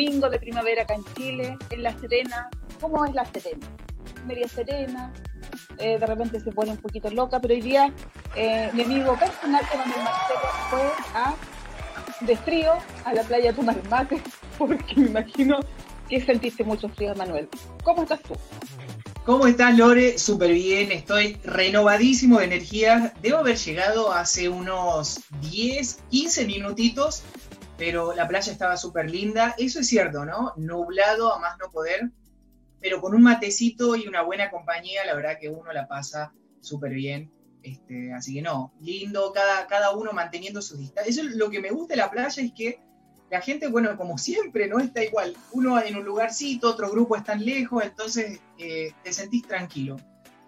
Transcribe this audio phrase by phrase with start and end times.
[0.00, 2.48] domingo de primavera acá en Chile, en La Serena.
[2.80, 3.66] ¿Cómo es La Serena?
[4.26, 5.12] Media serena,
[5.76, 7.92] eh, de repente se pone un poquito loca, pero hoy día
[8.34, 10.40] eh, mi amigo personal, Emanuel Marcelo,
[10.70, 11.34] fue a,
[12.22, 12.72] de frío
[13.04, 14.22] a la playa a tomar mate,
[14.58, 15.60] porque me imagino
[16.08, 17.48] que sentiste mucho frío, Manuel.
[17.84, 18.34] ¿Cómo estás tú?
[19.26, 20.18] ¿Cómo estás, Lore?
[20.18, 23.12] Súper bien, estoy renovadísimo de energía.
[23.20, 27.22] Debo haber llegado hace unos 10, 15 minutitos,
[27.80, 29.54] pero la playa estaba súper linda.
[29.56, 30.52] Eso es cierto, ¿no?
[30.58, 32.10] Nublado a más no poder,
[32.78, 36.92] pero con un matecito y una buena compañía, la verdad que uno la pasa súper
[36.92, 37.32] bien.
[37.62, 41.16] Este, así que no, lindo, cada, cada uno manteniendo sus distancias.
[41.16, 42.82] Eso es lo que me gusta de la playa, es que
[43.30, 45.34] la gente, bueno, como siempre, no está igual.
[45.52, 49.96] Uno en un lugarcito, otro grupo está lejos, entonces eh, te sentís tranquilo.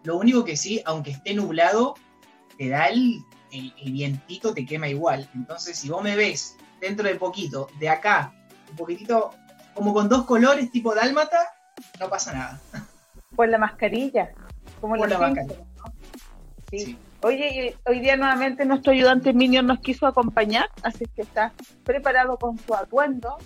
[0.04, 1.94] Lo único que sí, aunque esté nublado,
[2.58, 3.20] te da el,
[3.52, 5.30] el, vientito, te quema igual.
[5.34, 8.34] Entonces, si vos me ves dentro de poquito, de acá,
[8.68, 9.30] un poquitito,
[9.72, 11.38] como con dos colores tipo dálmata,
[12.00, 12.60] no pasa nada.
[13.36, 14.32] Por la mascarilla,
[14.80, 15.64] como Por la mascarilla.
[16.70, 16.98] sí.
[17.24, 21.52] Oye, hoy día nuevamente nuestro ayudante Minion nos quiso acompañar, así que está
[21.84, 23.38] preparado con su atuendo.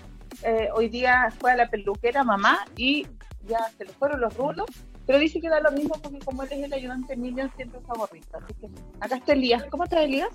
[0.42, 3.06] Eh, hoy día fue a la peluquera mamá y
[3.46, 4.66] ya se le fueron los rulos,
[5.04, 7.92] pero dice que da lo mismo porque como él es el ayudante Minion siempre está
[7.92, 8.38] gorrito.
[8.38, 9.64] Así que acá está Elías.
[9.70, 10.30] ¿Cómo está Elías?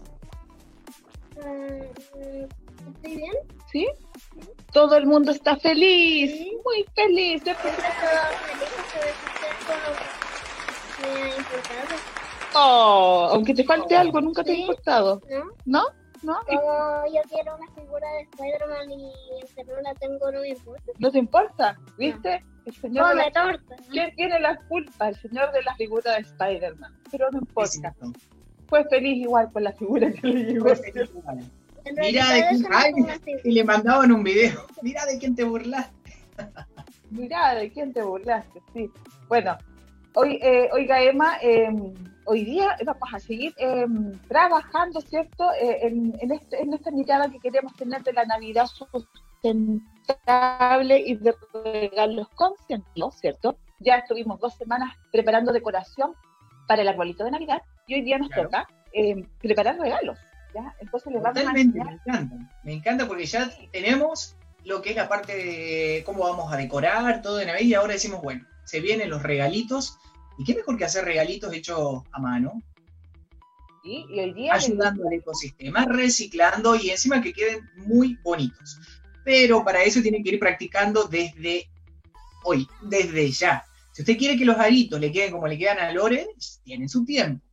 [1.35, 3.33] ¿Estoy bien?
[3.71, 3.87] ¿Sí?
[4.71, 7.43] Todo el mundo está feliz, muy feliz.
[7.43, 8.31] Siempre está feliz
[12.53, 15.21] Oh, aunque te falte algo, nunca te ha importado.
[15.65, 15.85] ¿No?
[16.21, 16.37] ¿No?
[16.45, 19.11] Como yo quiero una figura de Spider-Man y
[19.65, 20.91] no la tengo, no me importa.
[20.99, 21.79] ¿No te importa?
[21.97, 22.43] ¿Viste?
[22.65, 23.31] El señor de la...
[23.31, 23.75] torta.
[23.89, 25.09] ¿Quién tiene la culpa?
[25.09, 26.99] El señor de la figura de Spider-Man.
[27.09, 27.95] Pero no importa.
[28.71, 30.67] Fue feliz igual con la figura que le llegó.
[31.99, 32.65] Mira de quién,
[33.43, 34.65] y le mandaban un video.
[34.81, 36.15] Mira de quién te burlaste.
[37.09, 38.89] Mira de quién te burlaste, sí.
[39.27, 39.57] Bueno,
[40.13, 41.67] hoy, eh, oiga Emma, eh,
[42.23, 47.39] hoy día vamos a seguir em, trabajando, ¿cierto?, eh, en, este, en, esta mirada que
[47.39, 53.57] queremos tener de la Navidad sustentable y de regalos conscientes, ¿cierto?
[53.79, 56.15] Ya estuvimos dos semanas preparando decoración
[56.71, 60.17] para el arbolito de Navidad y hoy día nos toca em, preparar regalos,
[60.55, 60.73] ¿ya?
[60.79, 65.09] Entonces les vamos a me encanta, me encanta porque ya tenemos lo que es la
[65.09, 69.09] parte de cómo vamos a decorar todo de Navidad y ahora decimos, bueno, se vienen
[69.09, 69.97] los regalitos
[70.37, 72.61] ¿Y qué mejor que hacer regalitos hechos a mano?
[73.83, 78.79] y hoy día ayudando al ecosistema, reciclando y encima que queden muy bonitos.
[79.25, 81.67] Pero para eso tienen que ir practicando desde
[82.43, 83.65] hoy, desde ya.
[83.91, 86.27] Si usted quiere que los aritos le queden como le quedan a Lore,
[86.63, 87.45] tienen su tiempo.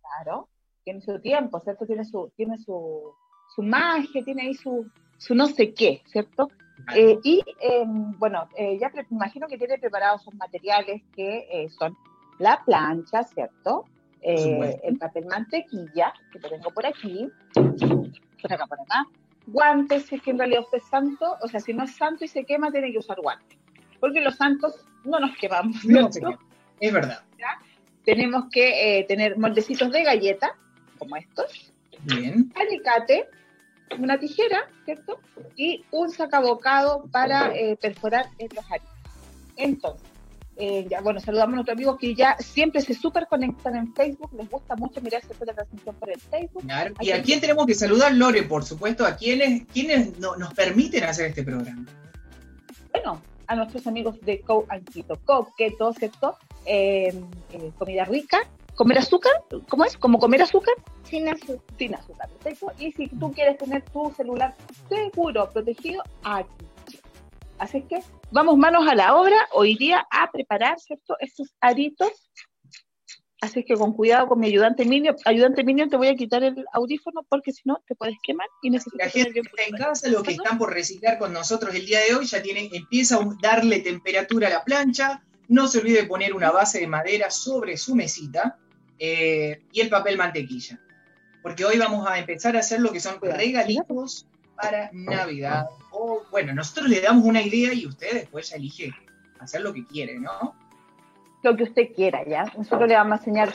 [0.00, 0.48] Claro,
[0.84, 1.86] tiene su tiempo, ¿cierto?
[1.86, 3.14] Tiene su, tiene su,
[3.54, 6.48] su magia, tiene ahí su, su no sé qué, ¿cierto?
[6.94, 11.68] Eh, y em, bueno, eh, ya me imagino que tiene preparados sus materiales que eh,
[11.70, 11.96] son
[12.38, 13.84] la plancha, ¿cierto?
[14.22, 19.06] el papel mantequilla, que lo tengo por aquí, por acá, por acá.
[19.46, 22.26] Guantes, si es que en realidad usted es santo, o sea, si no es santo
[22.26, 23.59] y se quema, tiene que usar guantes.
[24.00, 24.74] Porque los santos
[25.04, 25.84] no nos quemamos.
[25.84, 26.08] No,
[26.80, 27.22] es verdad.
[28.04, 30.56] Tenemos que tener moldecitos de galleta,
[30.98, 31.72] como estos.
[32.04, 32.50] Bien.
[32.54, 33.28] Alicate,
[33.98, 35.20] una tijera, ¿cierto?
[35.56, 38.64] Y un sacabocado para eh, perforar en los.
[39.56, 40.08] Entonces,
[40.56, 44.30] eh, ya, bueno, saludamos a nuestros amigos que ya siempre se súper conectan en Facebook,
[44.36, 46.64] les gusta mucho mirarse la transmisión por el Facebook.
[47.00, 49.06] ¿Y a quién tenemos que saludar, Lore, por supuesto?
[49.06, 51.86] ¿A quiénes, quiénes nos permiten hacer este programa?
[52.92, 56.36] Bueno, a nuestros amigos de Co Anquito, Co Keto, ¿cierto?
[56.64, 57.12] Eh,
[57.76, 58.38] comida rica,
[58.76, 59.32] comer azúcar,
[59.68, 59.96] ¿cómo es?
[59.96, 60.74] ¿Como comer azúcar?
[61.02, 61.58] Sin azúcar.
[61.76, 62.72] Sin azúcar, perfecto.
[62.78, 64.54] Y si tú quieres tener tu celular
[64.88, 66.64] seguro, protegido, aquí.
[67.58, 68.00] Así que
[68.30, 71.16] vamos manos a la obra hoy día a preparar, ¿cierto?
[71.18, 72.30] Estos aritos.
[73.40, 75.16] Así que con cuidado con mi ayudante Minion.
[75.24, 78.68] Ayudante Minion, te voy a quitar el audífono porque si no te puedes quemar y
[78.68, 79.06] necesitas.
[79.06, 82.00] La gente que está en casa, los que están por reciclar con nosotros el día
[82.00, 85.22] de hoy, ya tiene, empieza a darle temperatura a la plancha.
[85.48, 88.58] No se olvide poner una base de madera sobre su mesita
[88.98, 90.78] eh, y el papel mantequilla.
[91.42, 95.66] Porque hoy vamos a empezar a hacer lo que son regalitos para Navidad.
[95.90, 98.92] O bueno, nosotros le damos una idea y usted después elige
[99.38, 100.54] hacer lo que quiere, ¿no?
[101.42, 102.44] Lo que usted quiera, ¿ya?
[102.56, 103.48] Nosotros le vamos a enseñar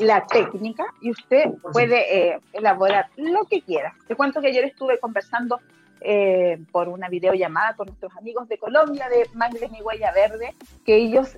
[0.00, 3.94] la técnica y usted puede eh, elaborar lo que quiera.
[4.06, 5.60] Te cuento que ayer estuve conversando
[6.00, 10.54] eh, por una videollamada con nuestros amigos de Colombia, de Mangles Mi Huella Verde,
[10.84, 11.36] que ellos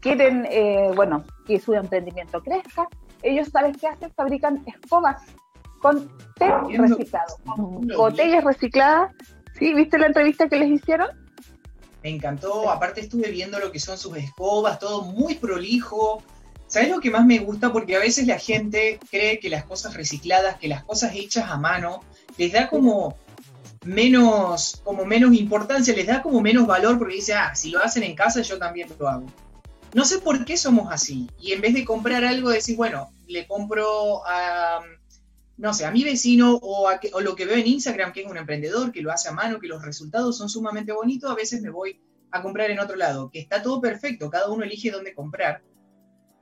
[0.00, 2.88] quieren, eh, bueno, que su emprendimiento crezca,
[3.22, 4.10] ellos, ¿saben qué hacen?
[4.12, 5.22] Fabrican escobas
[5.80, 9.12] con té reciclado, con botellas recicladas,
[9.54, 9.72] ¿Sí?
[9.74, 11.08] ¿Viste la entrevista que les hicieron?
[12.06, 16.22] Me encantó, aparte estuve viendo lo que son sus escobas, todo muy prolijo.
[16.68, 17.72] ¿Sabes lo que más me gusta?
[17.72, 21.56] Porque a veces la gente cree que las cosas recicladas, que las cosas hechas a
[21.56, 22.04] mano,
[22.38, 23.16] les da como
[23.84, 28.04] menos, como menos importancia, les da como menos valor porque dice, ah, si lo hacen
[28.04, 29.26] en casa yo también lo hago.
[29.92, 31.28] No sé por qué somos así.
[31.40, 34.78] Y en vez de comprar algo, decís, bueno, le compro a,
[35.58, 38.30] no sé, a mi vecino o, a o lo que veo en Instagram, que es
[38.30, 41.62] un emprendedor, que lo hace a mano, que los resultados son sumamente bonitos, a veces
[41.62, 42.00] me voy
[42.30, 45.62] a comprar en otro lado, que está todo perfecto, cada uno elige dónde comprar,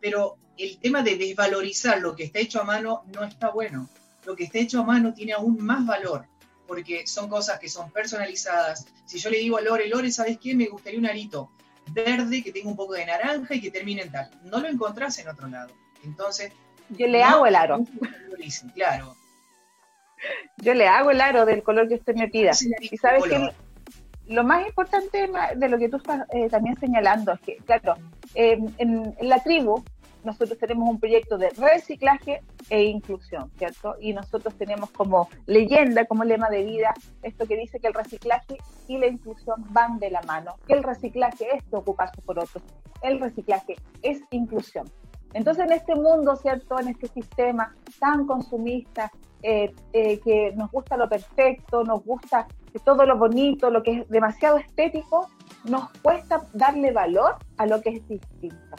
[0.00, 3.88] pero el tema de desvalorizar lo que está hecho a mano no está bueno.
[4.24, 6.26] Lo que está hecho a mano tiene aún más valor,
[6.66, 8.86] porque son cosas que son personalizadas.
[9.06, 10.54] Si yo le digo a Lore, Lore, ¿sabes qué?
[10.54, 11.50] Me gustaría un arito
[11.92, 14.30] verde que tenga un poco de naranja y que termine en tal.
[14.44, 15.72] No lo encontrás en otro lado.
[16.02, 16.52] Entonces,
[16.90, 17.84] yo le hago el aro.
[18.74, 19.14] Claro.
[20.58, 22.52] Yo le hago el aro del color que usted me pida.
[22.80, 23.50] Y sabes que
[24.26, 27.96] lo más importante de lo que tú estás eh, también señalando es que, claro,
[28.34, 29.84] en, en, la tribu
[30.24, 32.40] nosotros tenemos un proyecto de reciclaje
[32.70, 33.96] e inclusión, ¿cierto?
[34.00, 38.56] Y nosotros tenemos como leyenda, como lema de vida, esto que dice que el reciclaje
[38.88, 42.64] y la inclusión van de la mano, que el reciclaje es preocuparse por otros,
[43.02, 44.90] el reciclaje es inclusión.
[45.34, 46.78] Entonces, en este mundo, ¿cierto?
[46.78, 49.10] En este sistema tan consumista,
[49.42, 52.46] eh, eh, que nos gusta lo perfecto, nos gusta
[52.84, 55.28] todo lo bonito, lo que es demasiado estético,
[55.64, 58.76] nos cuesta darle valor a lo que es distinto.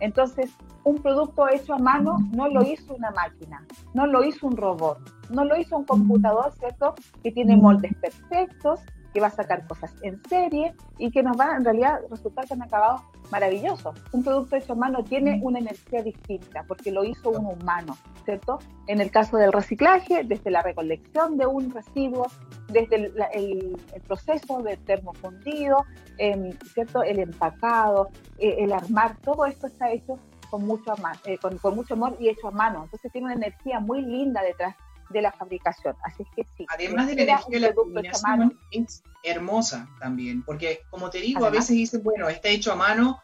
[0.00, 0.50] Entonces,
[0.84, 4.98] un producto hecho a mano no lo hizo una máquina, no lo hizo un robot,
[5.28, 6.94] no lo hizo un computador, ¿cierto?
[7.22, 8.80] Que tiene moldes perfectos,
[9.12, 12.54] que va a sacar cosas en serie y que nos va en realidad resultar que
[12.54, 13.96] han acabado maravillosos.
[14.12, 18.58] Un producto hecho a mano tiene una energía distinta porque lo hizo un humano, ¿cierto?
[18.86, 22.26] En el caso del reciclaje, desde la recolección de un residuo,
[22.68, 23.76] desde el,
[24.06, 25.84] proceso de termofundido,
[26.18, 27.02] em, ¿cierto?
[27.02, 28.08] El empacado,
[28.38, 30.18] eh, el armar, todo esto está hecho
[30.50, 30.92] con mucho,
[31.24, 32.82] eh, con, con mucho amor y hecho a mano.
[32.84, 34.74] Entonces tiene una energía muy linda detrás
[35.10, 35.96] de la fabricación.
[36.04, 36.66] Así es que sí.
[36.68, 41.50] Además de la energía de la combinación, es hermosa también, porque como te digo, a
[41.50, 43.20] veces dicen, bueno, está hecho a mano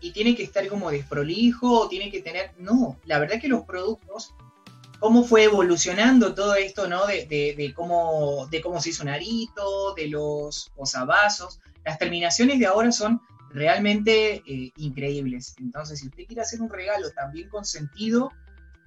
[0.00, 3.64] y tiene que estar como desprolijo, o tiene que tener, no, la verdad que los
[3.64, 4.34] productos,
[5.00, 7.06] cómo fue evolucionando todo esto, ¿no?
[7.06, 12.66] De, de, cómo, de cómo se hizo un arito, de los posavasos, las terminaciones de
[12.66, 13.20] ahora son
[13.50, 15.54] realmente eh, increíbles.
[15.58, 18.32] Entonces, si usted quiere hacer un regalo también con sentido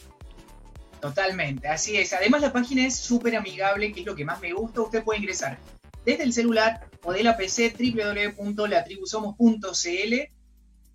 [0.99, 2.13] Totalmente, así es.
[2.13, 4.81] Además la página es súper amigable, que es lo que más me gusta.
[4.81, 5.57] Usted puede ingresar
[6.05, 10.42] desde el celular o de la PC www.latribusomos.cl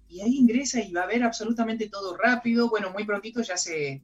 [0.09, 2.69] y ahí ingresa y va a ver absolutamente todo rápido.
[2.69, 4.03] Bueno, muy prontito ya se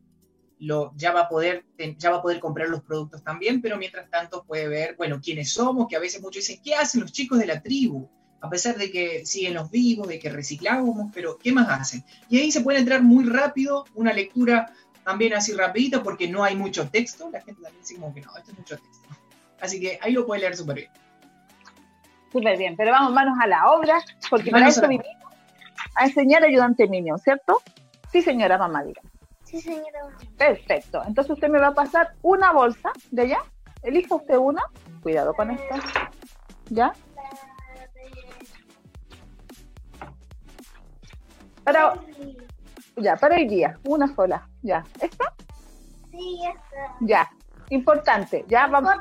[0.58, 1.64] lo, ya va a poder
[1.98, 5.52] ya va a poder comprar los productos también, pero mientras tanto puede ver, bueno, quiénes
[5.52, 8.08] somos, que a veces muchos dicen, ¿qué hacen los chicos de la tribu?
[8.40, 12.04] A pesar de que siguen los vivos, de que reciclamos, pero ¿qué más hacen?
[12.28, 16.54] Y ahí se puede entrar muy rápido, una lectura también así rapidita, porque no hay
[16.54, 17.30] mucho texto.
[17.30, 19.08] La gente también dice como que no, esto es mucho texto.
[19.60, 20.90] Así que ahí lo puede leer súper bien.
[22.32, 25.23] Súper bien, pero vamos manos a la obra, porque para eso vivimos
[25.94, 27.60] a enseñar ayudante niño, ¿cierto?
[28.10, 29.02] Sí, señora mamá, diga.
[29.42, 30.16] Sí, señora mamá.
[30.36, 31.02] Perfecto.
[31.06, 33.38] Entonces usted me va a pasar una bolsa de allá.
[33.82, 34.62] Elija usted una.
[35.02, 35.76] Cuidado con esta.
[36.70, 36.92] ¿Ya?
[41.62, 41.94] Para,
[42.96, 44.48] ya, para hoy día, una sola.
[44.62, 44.84] ¿Ya?
[45.00, 45.32] ¿Esta?
[46.10, 46.96] Sí, esta.
[47.00, 47.30] Ya.
[47.70, 48.94] Importante, ya vamos.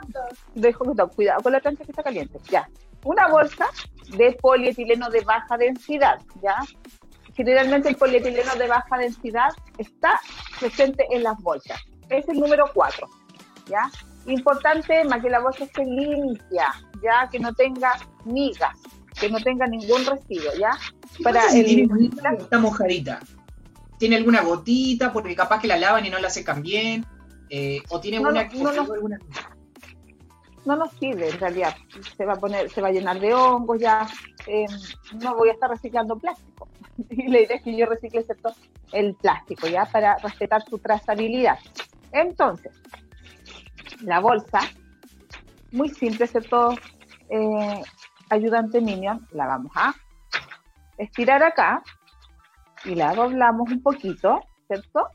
[0.56, 2.40] Dejo cuidado con la plancha que está caliente.
[2.50, 2.68] Ya.
[3.04, 3.68] Una bolsa
[4.18, 6.58] de polietileno de baja densidad, ¿ya?
[7.36, 10.20] Generalmente el polietileno de baja densidad está
[10.60, 11.80] presente en las bolsas.
[12.10, 13.08] Es el número 4,
[13.68, 13.90] ¿ya?
[14.28, 17.28] Importante más que la bolsa esté limpia, ¿ya?
[17.32, 17.94] Que no tenga
[18.26, 18.78] migas,
[19.20, 20.72] que no tenga ningún residuo, ¿ya?
[21.24, 21.90] Para el...
[22.40, 23.20] Está mojadita.
[23.98, 25.12] ¿Tiene alguna gotita?
[25.12, 27.06] Porque capaz que la lavan y no la secan bien.
[27.50, 29.08] Eh, ¿O tiene no, alguna, no, no
[30.66, 31.76] nos sirve en realidad.
[32.18, 34.08] Se va a poner, se va a llenar de hongos ya.
[34.48, 34.66] Eh,
[35.22, 36.68] no voy a estar reciclando plástico.
[37.10, 38.54] Y la idea es que yo recicle excepto
[38.92, 41.58] el plástico, ya para respetar su trazabilidad.
[42.12, 42.72] Entonces,
[44.02, 44.60] la bolsa,
[45.72, 46.76] muy simple, excepto
[47.30, 47.82] eh,
[48.30, 49.96] ayudante Minion, la vamos a
[50.98, 51.82] estirar acá
[52.86, 55.08] y la doblamos un poquito, ¿cierto?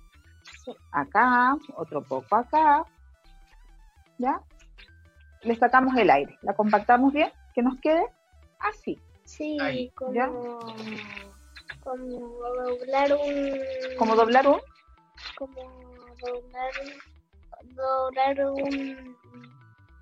[0.91, 2.85] Acá, otro poco acá,
[4.19, 4.41] ¿ya?
[5.43, 8.05] Le sacamos el aire, la compactamos bien, que nos quede
[8.61, 8.99] así.
[9.25, 10.59] Sí, como,
[11.83, 12.09] como
[12.65, 13.59] doblar un...
[13.99, 14.61] ¿Como doblar un?
[15.37, 15.55] Como
[16.21, 16.73] doblar,
[17.75, 19.17] doblar un,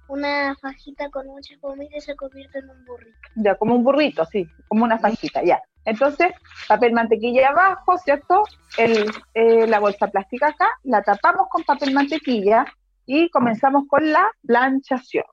[0.09, 3.19] una fajita con mucha comida y se convierte en un burrito.
[3.37, 5.61] Ya, como un burrito, sí, como una fajita, ya.
[5.85, 6.33] Entonces,
[6.69, 8.43] papel mantequilla abajo, ¿cierto?
[8.77, 12.65] El, eh, la bolsa plástica acá, la tapamos con papel mantequilla
[13.07, 15.25] y comenzamos con la planchación.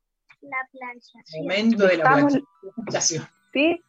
[0.41, 1.43] La planchación.
[1.43, 2.27] Momento de la
[2.83, 3.25] planchación.
[3.51, 3.81] Sí,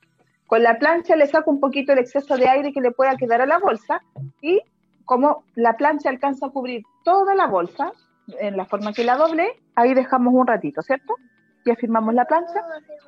[0.47, 3.41] con la plancha le saco un poquito el exceso de aire que le pueda quedar
[3.41, 4.01] a la bolsa
[4.41, 4.61] y
[5.05, 7.93] como la plancha alcanza a cubrir toda la bolsa,
[8.39, 11.15] en la forma que la doble, ahí dejamos un ratito, ¿cierto?
[11.65, 12.65] Y afirmamos la plancha,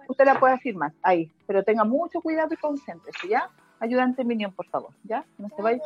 [0.08, 3.50] usted la puede afirmar ahí, pero tenga mucho cuidado y concéntrese, ¿ya?
[3.80, 5.24] Ayudante Minion, por favor, ¿ya?
[5.38, 5.82] No se vaya.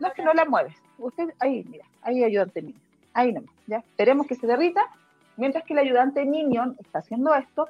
[0.00, 0.76] No, es que no la mueves.
[0.98, 2.85] Usted, ahí, mira, ahí ayudante Minion.
[3.16, 3.78] Ahí nomás, ¿ya?
[3.78, 4.82] Esperemos que se derrita.
[5.38, 7.66] Mientras que el ayudante Minion está haciendo esto,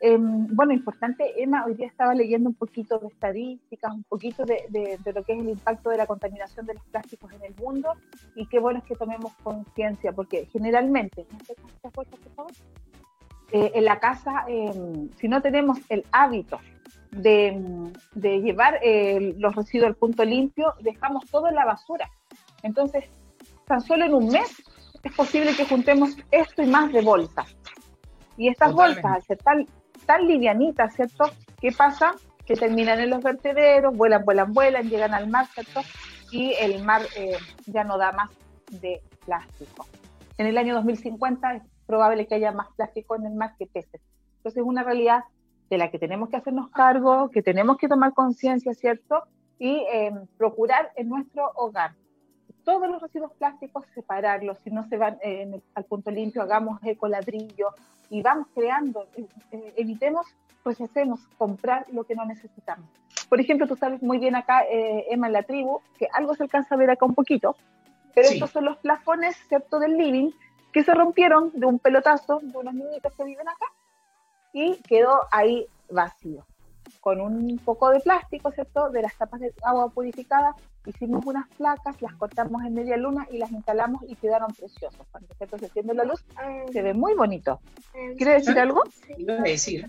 [0.00, 4.98] em, bueno, importante, Emma, hoy día estaba leyendo un poquito de estadísticas, un poquito de,
[5.04, 7.94] lo que es el impacto de la contaminación de los plásticos en el mundo
[8.36, 11.26] y qué bueno es que tomemos conciencia, porque generalmente,
[13.50, 16.60] eh, en la casa, em, si no tenemos el hábito
[17.10, 22.08] de, llevar eh, los residuos al punto limpio, dejamos todo en la basura.
[22.62, 23.10] Entonces,
[23.66, 24.62] tan solo en un mes
[25.02, 27.56] es posible que juntemos esto y más de bolsas.
[28.36, 29.66] Y estas bolsas, al ser tan,
[30.06, 31.24] tan livianitas, ¿cierto?
[31.60, 32.14] ¿Qué pasa?
[32.46, 35.80] Que terminan en los vertederos, vuelan, vuelan, vuelan, llegan al mar, ¿cierto?
[36.30, 38.30] Y el mar eh, ya no da más
[38.80, 39.86] de plástico.
[40.38, 44.00] En el año 2050 es probable que haya más plástico en el mar que peces.
[44.36, 45.24] Entonces es una realidad
[45.68, 49.24] de la que tenemos que hacernos cargo, que tenemos que tomar conciencia, ¿cierto?
[49.58, 51.94] Y eh, procurar en nuestro hogar
[52.64, 57.70] todos los residuos plásticos, separarlos, si no se van eh, al punto limpio, hagamos ecoladrillo
[58.10, 60.26] y vamos creando, eh, eh, evitemos,
[60.62, 62.88] pues hacemos comprar lo que no necesitamos.
[63.28, 66.74] Por ejemplo, tú sabes muy bien acá, Emma, en la tribu, que algo se alcanza
[66.74, 67.56] a ver acá un poquito,
[68.14, 70.30] pero estos son los plafones, ¿cierto?, del living,
[70.72, 73.66] que se rompieron de un pelotazo de unos niñitos que viven acá
[74.52, 76.46] y quedó ahí vacío
[77.00, 78.90] con un poco de plástico, ¿cierto?
[78.90, 80.54] De las tapas de agua purificada,
[80.86, 85.06] hicimos unas placas, las cortamos en media luna y las instalamos y quedaron preciosos.
[85.10, 86.24] Cuando se enciende la luz,
[86.72, 87.60] se ve muy bonito.
[88.16, 88.82] ¿Quiere decir algo?
[89.06, 89.14] Sí.
[89.18, 89.86] Iba a decir.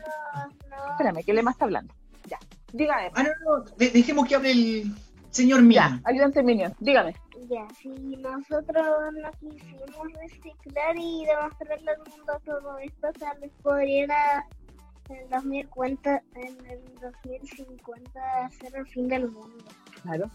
[0.91, 1.93] Espérame, ¿qué le más está hablando?
[2.27, 2.37] Ya,
[2.71, 3.11] dígame.
[3.15, 4.93] Ah, no, no, dejemos que hable el
[5.31, 6.01] señor Minion.
[6.01, 7.15] Ya, ayudante Minion, dígame.
[7.49, 13.51] Ya, si nosotros no quisimos reciclar y demostrarle al mundo todo esto, o sea, les
[13.61, 14.45] podría
[15.09, 19.65] en el 2050, en el 2050 ser el fin del mundo.
[20.03, 20.29] Claro,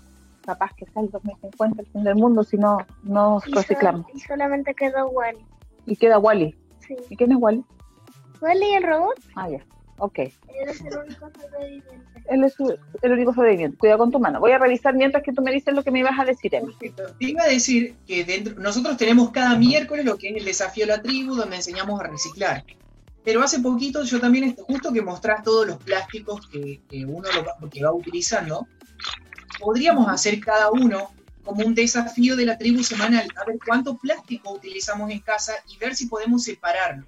[0.49, 4.07] capaz que sea el 2050 el fin del mundo si no nos reciclamos.
[4.15, 5.45] y solamente queda Wally.
[5.85, 6.55] ¿Y queda Wally?
[6.87, 6.97] Sí.
[7.11, 7.63] ¿Y quién es Wally?
[8.41, 9.21] Wally el robot.
[9.35, 9.63] Ah, ya.
[9.99, 10.21] Ok.
[10.21, 10.33] Él
[10.69, 12.23] es el único sobreviviente.
[12.31, 12.55] Él es
[13.03, 13.77] el único sobreviviente.
[13.77, 14.41] Cuidado con tu mano.
[14.41, 16.73] Voy a revisar mientras que tú me dices lo que me ibas a decir, Emma.
[16.79, 20.87] Te iba a decir que dentro, nosotros tenemos cada miércoles lo que es el desafío
[20.87, 22.65] de la tribu, donde enseñamos a reciclar.
[23.23, 27.29] Pero hace poquito yo también, justo que mostrás todos los plásticos que, uno
[27.61, 28.67] lo, que va utilizando,
[29.59, 31.11] podríamos hacer cada uno
[31.45, 35.79] como un desafío de la tribu semanal, a ver cuánto plástico utilizamos en casa y
[35.79, 37.07] ver si podemos separarlo,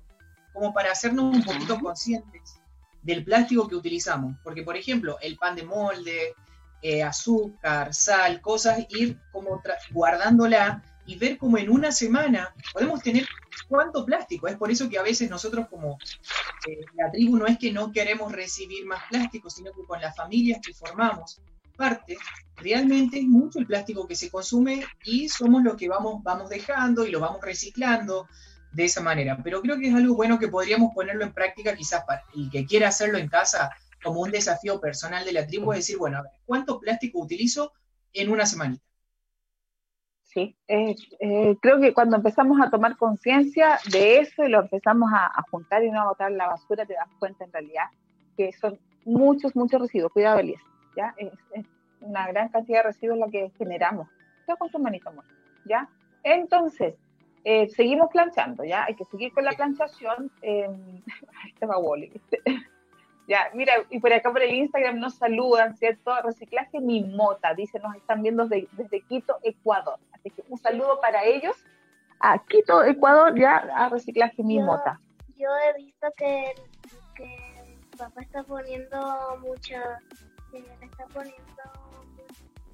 [0.53, 2.59] como para hacernos un poquito conscientes
[3.03, 4.37] del plástico que utilizamos.
[4.43, 6.35] Porque, por ejemplo, el pan de molde,
[6.81, 13.29] eh, azúcar, sal, cosas, ir como guardándola y ver como en una semana podemos tener
[13.69, 14.49] cuánto plástico.
[14.49, 15.99] Es por eso que a veces nosotros como
[16.67, 20.17] eh, la tribu no es que no queremos recibir más plástico, sino que con las
[20.17, 21.43] familias que formamos
[21.81, 22.19] parte,
[22.57, 27.11] realmente es mucho el plástico que se consume y somos los que vamos, dejando y
[27.11, 28.29] lo vamos reciclando
[28.73, 29.41] de esa manera.
[29.43, 32.67] Pero creo que es algo bueno que podríamos ponerlo en práctica quizás para el que
[32.67, 33.71] quiera hacerlo en casa
[34.05, 37.73] como un desafío personal de la tribu, es decir, bueno, a ver, ¿cuánto plástico utilizo
[38.13, 38.85] en una semanita?
[40.25, 45.11] Sí, eh, eh, creo que cuando empezamos a tomar conciencia de eso y lo empezamos
[45.13, 47.87] a, juntar y no a botar la basura, te das cuenta en realidad
[48.37, 50.13] que son muchos, muchos residuos.
[50.13, 50.63] Cuidado, Elías,
[51.01, 51.15] ¿ya?
[51.17, 51.67] Es,
[52.03, 54.09] una gran cantidad de residuos la que generamos.
[54.49, 55.25] Ya con su manito, amor,
[55.67, 55.89] ¿ya?
[56.23, 56.95] Entonces,
[57.45, 58.85] eh, seguimos planchando, ¿ya?
[58.85, 60.31] Hay que seguir con la planchación.
[60.43, 60.69] Eh,
[61.49, 62.13] este va Wally.
[63.29, 66.21] Ya, mira, y por acá por el Instagram nos saludan, ¿cierto?
[66.21, 70.01] Reciclaje Mimota, dice, nos están viendo desde, desde Quito, Ecuador.
[70.11, 71.57] Así que un saludo para ellos.
[72.19, 74.99] A Quito, Ecuador, ya a Reciclaje Mimota.
[75.37, 76.55] Yo, he visto que,
[77.15, 77.51] que
[78.01, 78.99] papá está poniendo
[80.59, 81.63] le está poniendo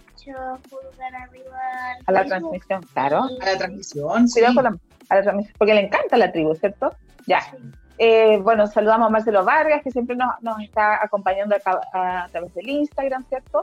[0.04, 1.58] mucho pulgar arriba.
[2.06, 3.24] A la transmisión, claro.
[3.40, 4.78] A la transmisión, Cuidado con la,
[5.08, 6.94] a la transmisión, porque le encanta la tribu, ¿cierto?
[7.26, 7.40] Ya.
[7.98, 11.56] Eh, bueno, saludamos a Marcelo Vargas, que siempre nos, está acompañando
[11.92, 13.62] a, través del Instagram, ¿cierto?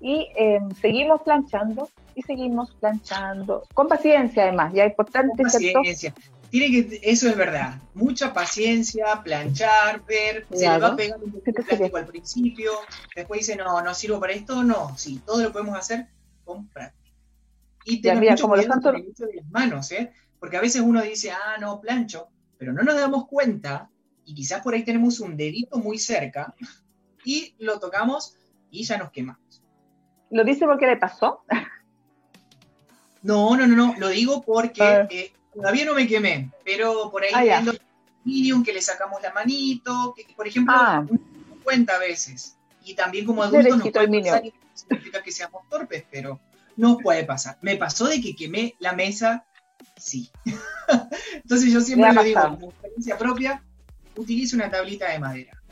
[0.00, 6.14] Y eh, seguimos planchando y seguimos planchando, con paciencia además, ya importante, con paciencia.
[6.54, 11.32] Tiene que, eso es verdad, mucha paciencia, planchar, ver, se le va a pegar un
[11.32, 12.70] poquito de plástico al principio,
[13.16, 16.06] después dice, no, no sirvo para esto, no, sí, todo lo podemos hacer
[16.44, 17.10] con práctica.
[17.84, 20.12] Y tener mucho como cuidado con el uso de las manos, ¿eh?
[20.38, 23.90] Porque a veces uno dice, ah, no, plancho, pero no nos damos cuenta
[24.24, 26.54] y quizás por ahí tenemos un dedito muy cerca
[27.24, 28.36] y lo tocamos
[28.70, 29.60] y ya nos quemamos.
[30.30, 31.42] ¿Lo dice porque le pasó?
[33.22, 37.30] No, no, no, no, lo digo porque eh, todavía no me quemé, pero por ahí
[37.34, 37.72] ah, viendo
[38.24, 41.06] Minion que le sacamos la manito, que por ejemplo, ah.
[41.62, 42.56] cuenta a veces.
[42.84, 44.42] Y también como adultos nos puede pasar,
[44.74, 46.40] significa que seamos torpes, pero
[46.76, 47.58] no puede pasar.
[47.62, 49.46] Me pasó de que quemé la mesa
[49.96, 50.30] sí.
[51.34, 53.62] Entonces yo siempre lo digo, como experiencia propia,
[54.16, 55.62] utilice una tablita de madera.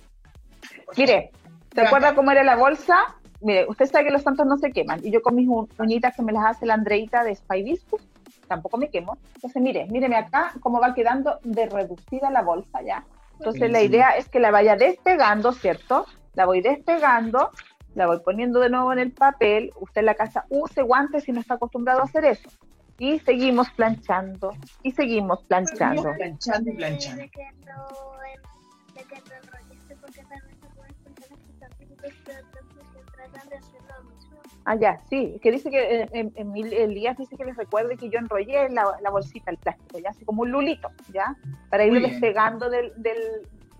[0.96, 1.32] Mire,
[1.74, 2.96] ¿se acuerda cómo era la bolsa?
[3.40, 5.00] Mire, usted sabe que los santos no se queman.
[5.04, 7.78] Y yo con mis uñitas que me las hace la Andreita de Spy
[8.52, 9.18] tampoco me quemo.
[9.34, 13.04] Entonces, mire, míreme acá cómo va quedando de reducida la bolsa ya.
[13.38, 16.06] Entonces, la idea es que la vaya despegando, ¿cierto?
[16.34, 17.50] La voy despegando,
[17.94, 19.72] la voy poniendo de nuevo en el papel.
[19.80, 22.48] Usted en la casa use guantes si no está acostumbrado a hacer eso
[22.98, 26.14] y seguimos planchando y seguimos planchando.
[26.14, 27.24] planchando y planchando.
[34.64, 38.18] Ah, ya, sí, que dice que en, en, Elías dice que les recuerde que yo
[38.18, 41.36] enrollé la, la, bolsita, el plástico, ya, así como un lulito, ya,
[41.68, 43.18] para ir despegando del, del,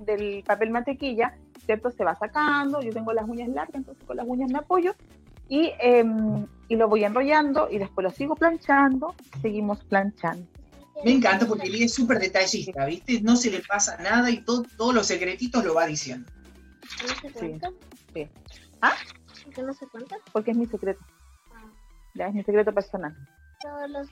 [0.01, 1.91] del papel mantequilla, ¿cierto?
[1.91, 4.95] Se va sacando, yo tengo las uñas largas, entonces con las uñas me apoyo
[5.49, 10.47] y, em, y lo voy enrollando y después lo sigo planchando, seguimos planchando.
[11.05, 13.21] Me encanta porque él es súper detallista, ¿viste?
[13.23, 16.31] No se le pasa nada y todo, todos los secretitos lo va diciendo.
[17.39, 17.59] Sí.
[18.15, 18.29] sí.
[18.81, 18.95] ¿Ah?
[19.53, 20.17] ¿Por qué no se cuenta?
[20.33, 21.05] Porque es mi secreto.
[21.55, 21.71] Ah.
[22.15, 23.15] Ya, es mi secreto personal.
[23.61, 24.09] Todos los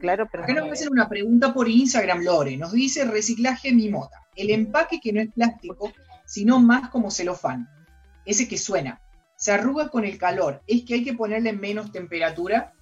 [0.00, 0.44] Claro, pero.
[0.44, 2.56] Acá nos va a hacer una pregunta por Instagram, Lore.
[2.56, 4.22] Nos dice reciclaje mimota.
[4.36, 5.92] El empaque que no es plástico,
[6.24, 7.68] sino más como celofán.
[8.24, 9.00] Ese que suena
[9.36, 10.62] se arruga con el calor.
[10.66, 12.72] ¿Es que hay que ponerle menos temperatura?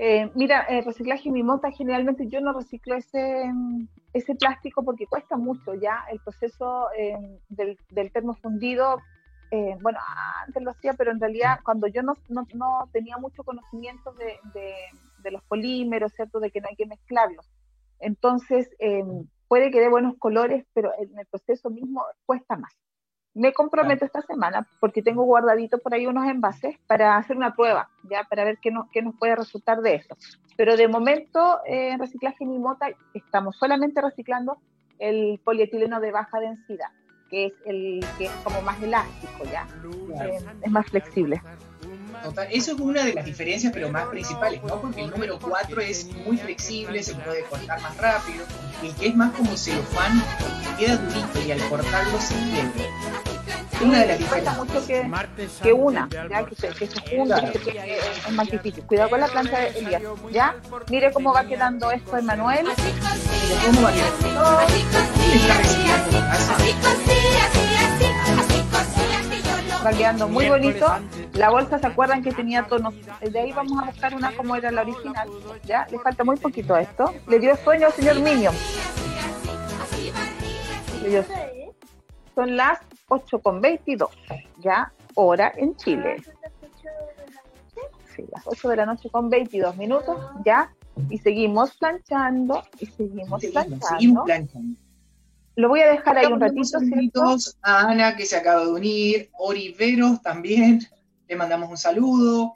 [0.00, 3.52] Eh, mira, el reciclaje mimota, generalmente yo no reciclo ese,
[4.12, 8.98] ese plástico porque cuesta mucho ya el proceso eh, del, del, termo fundido.
[9.50, 9.98] Eh, bueno,
[10.46, 15.30] antes lo hacía, pero en realidad cuando yo no, no, tenía mucho conocimiento de, de,
[15.32, 16.38] los polímeros, ¿cierto?
[16.38, 17.50] De que no hay que mezclarlos.
[17.98, 18.70] Entonces,
[19.48, 22.72] puede que dé buenos colores, pero en el proceso mismo cuesta más.
[23.38, 27.88] Me comprometo esta semana porque tengo guardadito por ahí unos envases para hacer una prueba,
[28.02, 30.16] ya para ver qué, qué nos puede resultar de eso.
[30.56, 34.58] Pero de momento eh, en reciclaje Mimota estamos solamente reciclando
[34.98, 36.88] el polietileno de baja densidad,
[37.30, 39.68] que es el que es como más elástico, ya,
[40.26, 41.40] eh, es más flexible.
[42.22, 44.80] Total, eso es una de las diferencias, pero más principales, ¿no?
[44.80, 48.44] Porque el número 4 es muy flexible, se puede cortar más rápido,
[48.82, 50.22] y el que es más como celofán,
[50.78, 52.72] queda durito y al cortarlo se quiebra.
[53.80, 54.56] Una de las diferencias.
[54.56, 55.10] mucho que,
[55.62, 58.82] que una, ya que se, que se junta, que, es más difícil.
[58.84, 60.02] Cuidado con la planta de Elías,
[60.32, 60.56] ¿ya?
[60.90, 62.66] Mire cómo va quedando esto, Emanuel.
[63.66, 64.58] Cómo va quedando.
[69.84, 70.86] Va quedando muy bonito.
[71.34, 72.94] La bolsa, ¿se acuerdan que tenía tonos?
[73.20, 75.28] De ahí vamos a buscar una como era la original.
[75.64, 75.86] ¿Ya?
[75.90, 77.14] Le falta muy poquito a esto.
[77.28, 78.54] Le dio sueño al señor Minion.
[81.02, 81.24] Le dio...
[82.34, 84.10] Son las 8 con 22,
[84.58, 86.22] ya, hora en Chile.
[88.14, 90.72] Sí, las 8 de la noche con 22 minutos, ya,
[91.10, 94.24] y seguimos planchando, y Seguimos, planchando.
[95.58, 99.28] Lo voy a dejar ahí un ratito, saluditos a Ana que se acaba de unir,
[99.36, 100.86] Oriveros también,
[101.26, 102.54] le mandamos un saludo,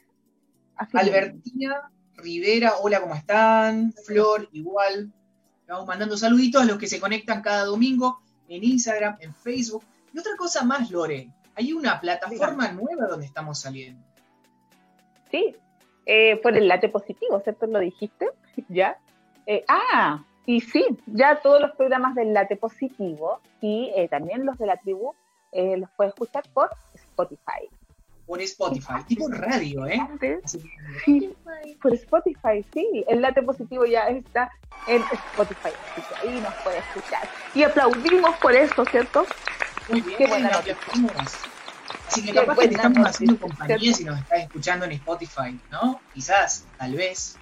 [0.76, 3.92] Así Albertina Rivera, hola, ¿cómo están?
[4.06, 5.12] Flor, igual.
[5.66, 9.82] Le Vamos mandando saluditos a los que se conectan cada domingo en Instagram, en Facebook.
[10.14, 14.00] Y otra cosa más, Lore, hay una plataforma nueva donde estamos saliendo.
[15.28, 15.56] Sí,
[16.06, 17.66] eh, por el late positivo, ¿cierto?
[17.66, 18.28] Lo dijiste,
[18.68, 18.96] ¿ya?
[19.44, 24.58] Eh, ah, y sí, ya todos los programas del late positivo y eh, también los
[24.58, 25.14] de la tribu
[25.52, 27.68] eh, los puedes escuchar por Spotify.
[28.26, 30.00] Por Spotify, tipo radio, ¿eh?
[30.20, 30.40] Que,
[31.04, 31.34] sí,
[31.82, 34.50] por Spotify, sí, el late positivo ya está
[34.86, 37.28] en Spotify, así que ahí nos puede escuchar.
[37.54, 39.26] Y aplaudimos por eso, ¿cierto?
[39.88, 40.50] muy bien, Qué buena.
[42.08, 46.00] Así que capaz que te estamos haciendo compañía si nos estás escuchando en Spotify, ¿no?
[46.14, 47.38] Quizás, tal vez.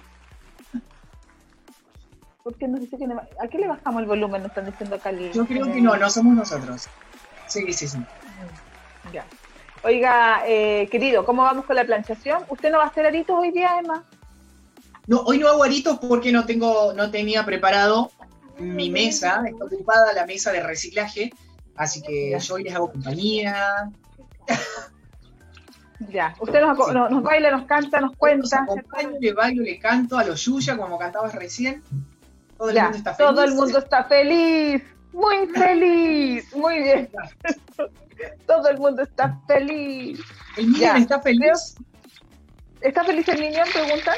[2.43, 4.41] Porque nos dice que no- ¿A qué le bajamos el volumen?
[4.41, 5.09] Nos están diciendo acá.
[5.11, 6.87] el- Yo creo que no, no somos nosotros.
[7.47, 7.97] Sí, sí, sí.
[9.13, 9.25] Ya.
[9.83, 12.43] Oiga, eh, querido, ¿cómo vamos con la planchación?
[12.49, 14.03] ¿Usted no va a hacer aritos hoy día, Emma?
[15.07, 18.11] No, hoy no hago aritos porque no tengo, no tenía preparado
[18.59, 21.31] mi mesa, está ocupada la mesa de reciclaje,
[21.75, 23.91] así que yo hoy les hago compañía.
[26.09, 26.35] Ya.
[26.39, 28.63] Usted nos, nos, nos baila, nos canta, nos cuenta.
[28.63, 31.83] acompaño, le bailo, le canto a los Yuya, como cantabas recién.
[32.61, 33.29] Todo el Ya, mundo está feliz.
[33.31, 34.83] todo el mundo está feliz.
[35.13, 36.55] Muy feliz.
[36.55, 37.09] Muy bien.
[38.45, 40.19] todo el mundo está feliz.
[40.57, 41.75] El Minion Ya, está feliz.
[42.81, 43.63] ¿Está feliz el niño?
[43.73, 44.15] Preguntan.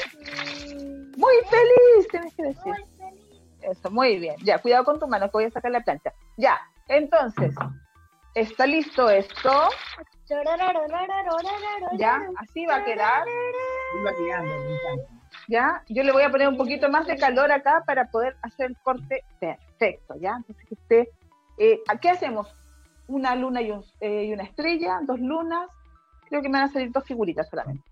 [1.15, 2.65] Muy feliz, tienes que decir.
[2.65, 3.41] Muy feliz.
[3.61, 4.35] Eso, muy bien.
[4.43, 6.11] Ya, cuidado con tu mano, que voy a sacar la plancha.
[6.35, 7.55] Ya, entonces,
[8.35, 9.69] ¿está listo esto?
[11.97, 13.23] Ya, así va a quedar.
[14.01, 15.22] Iba quedando, me encanta.
[15.47, 15.83] ¿Ya?
[15.89, 18.77] Yo le voy a poner un poquito más de calor acá para poder hacer el
[18.77, 20.35] corte perfecto, ¿ya?
[20.37, 21.07] Entonces, que usted,
[21.57, 22.47] eh, ¿qué hacemos?
[23.07, 25.67] Una luna y, un- eh, y una estrella, dos lunas,
[26.29, 27.83] creo que me van a salir dos figuritas solamente.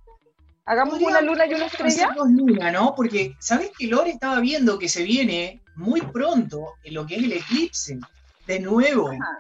[0.66, 2.10] Hagamos Podría- una luna y una estrella.
[2.16, 2.94] dos lunas, ¿no?
[2.96, 7.24] Porque, ¿sabes que Lore estaba viendo que se viene muy pronto en lo que es
[7.24, 8.00] el eclipse?
[8.48, 9.10] De nuevo.
[9.10, 9.40] Ajá,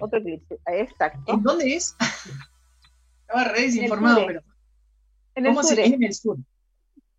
[0.00, 1.20] Otro eclipse, exacto.
[1.32, 1.94] ¿En dónde es?
[3.20, 4.40] Estaba re desinformado, pero
[5.34, 6.36] En el ¿cómo sur, se es en el sur?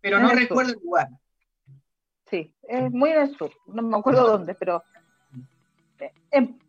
[0.06, 1.08] Pero En no el recuerdo el lugar.
[2.30, 4.84] sí, es muy en el sur, no me acuerdo dónde, pero
[5.98, 6.60] eh, en-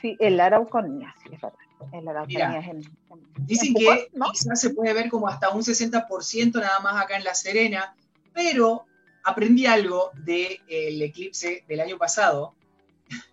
[0.00, 1.58] sí, en la Araucanía, sí, es verdad.
[1.92, 4.30] En la Araucanía Mira, es en, en- Dicen en que ¿no?
[4.32, 7.94] quizás se puede ver como hasta un 60% nada más acá en La Serena,
[8.32, 8.86] pero
[9.22, 12.54] aprendí algo del eclipse del año pasado.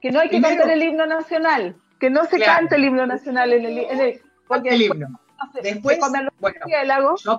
[0.01, 2.59] que no hay que Primero- cantar el himno nacional, que no se Claro.
[2.59, 5.17] canta el himno nacional en el, en el- porque el himno.
[5.61, 5.99] Después,
[6.39, 7.37] bueno, yo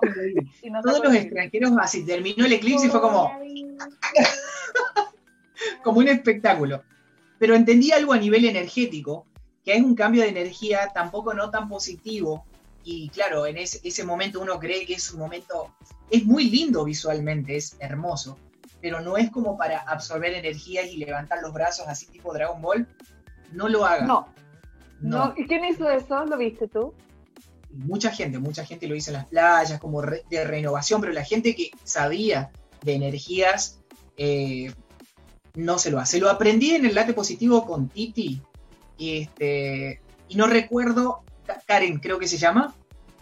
[0.61, 3.31] y Todos los extranjeros, así terminó el eclipse y fue como,
[5.83, 6.83] como un espectáculo.
[7.39, 9.25] Pero entendí algo a nivel energético,
[9.63, 12.45] que es un cambio de energía tampoco no tan positivo.
[12.83, 15.73] Y claro, en ese, ese momento uno cree que es un momento,
[16.09, 18.37] es muy lindo visualmente, es hermoso,
[18.81, 22.87] pero no es como para absorber energías y levantar los brazos así tipo Dragon Ball.
[23.51, 24.05] No lo haga.
[24.05, 24.27] No,
[25.01, 25.27] no.
[25.27, 25.33] no.
[25.37, 26.25] ¿Y quién hizo eso?
[26.25, 26.93] ¿Lo viste tú?
[27.77, 31.23] Mucha gente, mucha gente lo hizo en las playas como re- de renovación, pero la
[31.23, 33.79] gente que sabía de energías
[34.17, 34.73] eh,
[35.55, 36.19] no se lo hace.
[36.19, 38.41] Lo aprendí en el late positivo con Titi
[38.97, 42.75] y, este, y no recuerdo, Ka- Karen creo que se llama.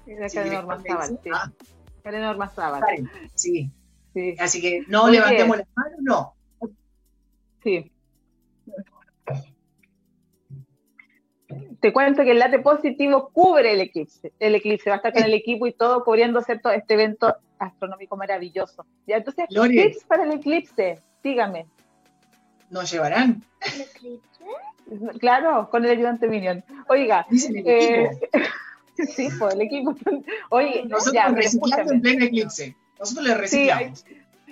[0.05, 1.29] Era Karen directamente Ormazábal, sí.
[1.33, 1.51] Ah,
[2.03, 3.69] Karen Ormazábal, Karen, sí.
[4.13, 5.67] sí, Así que no Muy levantemos bien.
[5.75, 5.99] las manos,
[6.61, 6.69] no.
[7.63, 7.91] sí.
[11.79, 14.31] Te cuento que el late positivo cubre el eclipse.
[14.39, 16.69] El eclipse va a estar con el equipo y todo cubriendo ¿cierto?
[16.71, 18.85] este evento astronómico maravilloso.
[19.07, 19.89] Ya, entonces, Lore.
[19.89, 21.67] tips para el eclipse, dígame.
[22.69, 23.43] Nos llevarán.
[23.61, 25.19] ¿El eclipse?
[25.19, 26.63] Claro, con el ayudante Minion.
[26.87, 28.45] Oiga, el eh, equipo.
[29.15, 29.95] sí, pues el equipo.
[30.49, 31.91] Oye, Nosotros ya, escúchame.
[31.91, 32.75] en pleno eclipse.
[32.99, 34.05] Nosotros le reciclamos.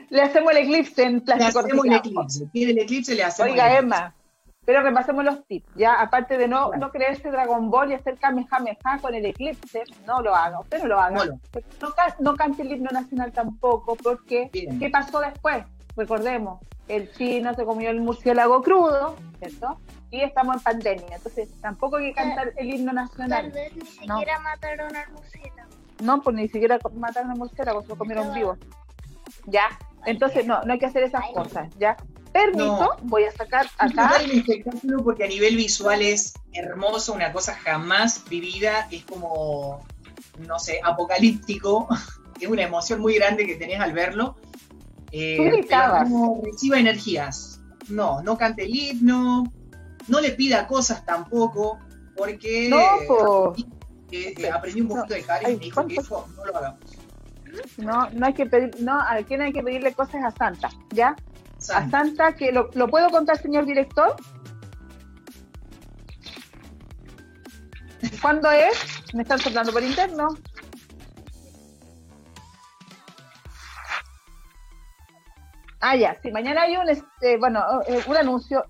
[0.09, 2.47] Le hacemos el eclipse en le plástico hacemos el eclipse.
[2.51, 3.85] Quiere el eclipse, le hacemos Oiga, el eclipse.
[3.85, 4.15] Emma,
[4.65, 5.93] pero repasemos los tips, ¿ya?
[5.99, 6.85] Aparte de no, Claro.
[6.85, 10.87] no creerse Dragon Ball y hacer Kamehameha con el eclipse, no lo haga, usted no
[10.87, 11.15] lo haga.
[11.17, 11.33] No lo-
[11.81, 14.79] No, no cante el himno nacional tampoco, porque Bien.
[14.79, 15.63] ¿qué pasó después?
[15.97, 19.77] Recordemos, el chino se comió el murciélago crudo, ¿cierto?
[20.11, 23.51] Y estamos en pandemia, entonces tampoco hay que cantar el himno Tal nacional.
[23.51, 24.17] vez ni No.
[24.19, 25.69] siquiera mataron al murciélago.
[26.01, 28.57] No, pues ni siquiera mataron al murciélago, se lo comieron vivo.
[29.45, 29.65] ¿Ya?
[30.05, 31.95] Entonces, no, no hay que hacer esas cosas, ¿ya?
[32.33, 32.97] Permiso, No.
[33.03, 34.17] voy a sacar acá.
[34.21, 39.85] el espectáculo porque a nivel visual es hermoso, una cosa jamás vivida, es como,
[40.39, 41.87] no sé, apocalíptico,
[42.41, 44.35] es una emoción muy grande que tenés al verlo.
[45.11, 49.43] Eh, pero no reciba energías, no, no cante el himno,
[50.07, 51.77] no le pida cosas tampoco,
[52.17, 53.53] porque no,
[54.11, 56.79] eh, aprendí un poquito de cariño y me dijo que eso no lo hagamos.
[57.77, 61.15] No, no hay que pedir, no, a quién hay que pedirle cosas a Santa, ¿ya?
[61.69, 64.15] A Santa, que lo, puedo contar, señor director.
[68.21, 69.13] ¿Cuándo es?
[69.13, 70.29] Me están soplando por interno.
[75.79, 78.65] Ah, ya, sí, mañana hay un, este, bueno, eh, un anuncio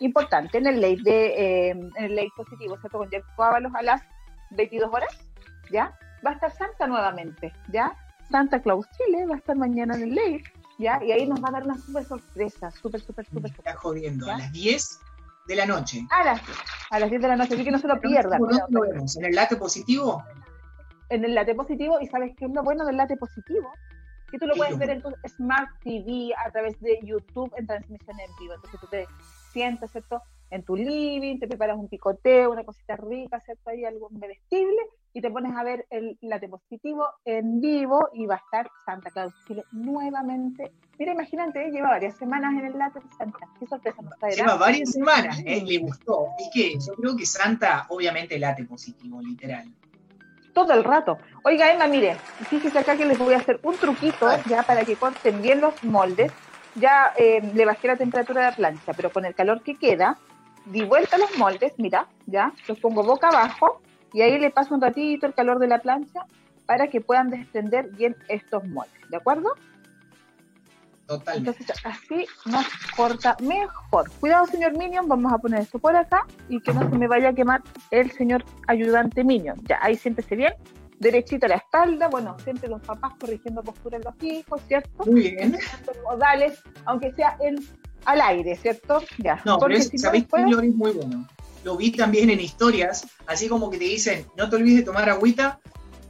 [0.00, 2.98] importante en el ley de, eh, en el ley positivo, ¿cierto?
[2.98, 4.02] Con Jeff Ábalos a las
[4.50, 5.16] 22 horas,
[5.70, 5.96] ¿ya?
[6.26, 7.96] Va a estar Santa nuevamente, ¿ya?
[8.30, 10.42] Santa Claus Chile va a estar mañana en el ley,
[10.78, 11.02] ¿ya?
[11.02, 13.50] Y ahí nos va a dar una súper sorpresa, súper, súper, súper.
[13.50, 15.00] Está jodiendo, a las 10
[15.46, 16.06] de la noche.
[16.10, 16.40] A las,
[16.90, 18.40] a las 10 de la noche, así que no se lo pierdan.
[18.68, 19.16] lo vemos?
[19.16, 20.24] ¿En el late positivo?
[21.08, 23.70] En el late positivo, y ¿sabes qué es lo bueno del late positivo?
[24.30, 28.18] Que tú lo puedes ver en tu Smart TV a través de YouTube en transmisión
[28.18, 28.54] en vivo.
[28.54, 29.06] Entonces tú te
[29.52, 30.20] sientas, ¿cierto?
[30.50, 33.70] En tu living, te preparas un picoteo, una cosita rica, ¿cierto?
[33.70, 34.78] Ahí algo comestible
[35.16, 39.10] y te pones a ver el late positivo en vivo y va a estar Santa
[39.10, 40.70] Claus Chile nuevamente.
[40.98, 43.48] Mira, imagínate, lleva varias semanas en el late de Santa.
[43.58, 44.36] Qué sorpresa nos traerá.
[44.36, 45.62] Lleva varias semanas, ¿eh?
[45.64, 46.26] le gustó.
[46.38, 49.66] Es que yo creo que Santa, obviamente, late positivo, literal.
[50.52, 51.16] Todo el rato.
[51.44, 52.16] Oiga, Emma, mire,
[52.50, 55.82] fíjese acá que les voy a hacer un truquito ya para que corten bien los
[55.82, 56.30] moldes.
[56.74, 60.18] Ya eh, le bajé la temperatura de la plancha, pero con el calor que queda,
[60.66, 63.80] di vuelta los moldes, mira, ya, los pongo boca abajo
[64.12, 66.26] y ahí le paso un ratito el calor de la plancha
[66.66, 69.54] para que puedan desprender bien estos moldes, ¿de acuerdo?
[71.06, 71.50] Totalmente.
[71.50, 74.10] Entonces así nos corta mejor.
[74.18, 77.28] Cuidado, señor Minion, vamos a poner esto por acá y que no se me vaya
[77.28, 79.56] a quemar el señor ayudante Minion.
[79.68, 80.54] Ya, ahí siéntese bien,
[80.98, 85.04] derechito a la espalda, bueno, siempre los papás corrigiendo postura en los hijos, ¿cierto?
[85.04, 85.56] Muy bien.
[86.04, 87.56] Modales, aunque sea en,
[88.06, 89.02] al aire, ¿cierto?
[89.18, 89.40] Ya.
[89.44, 91.26] No, pero es, ¿sabéis que es muy bueno?
[91.66, 95.10] lo vi también en historias, así como que te dicen, no te olvides de tomar
[95.10, 95.58] agüita.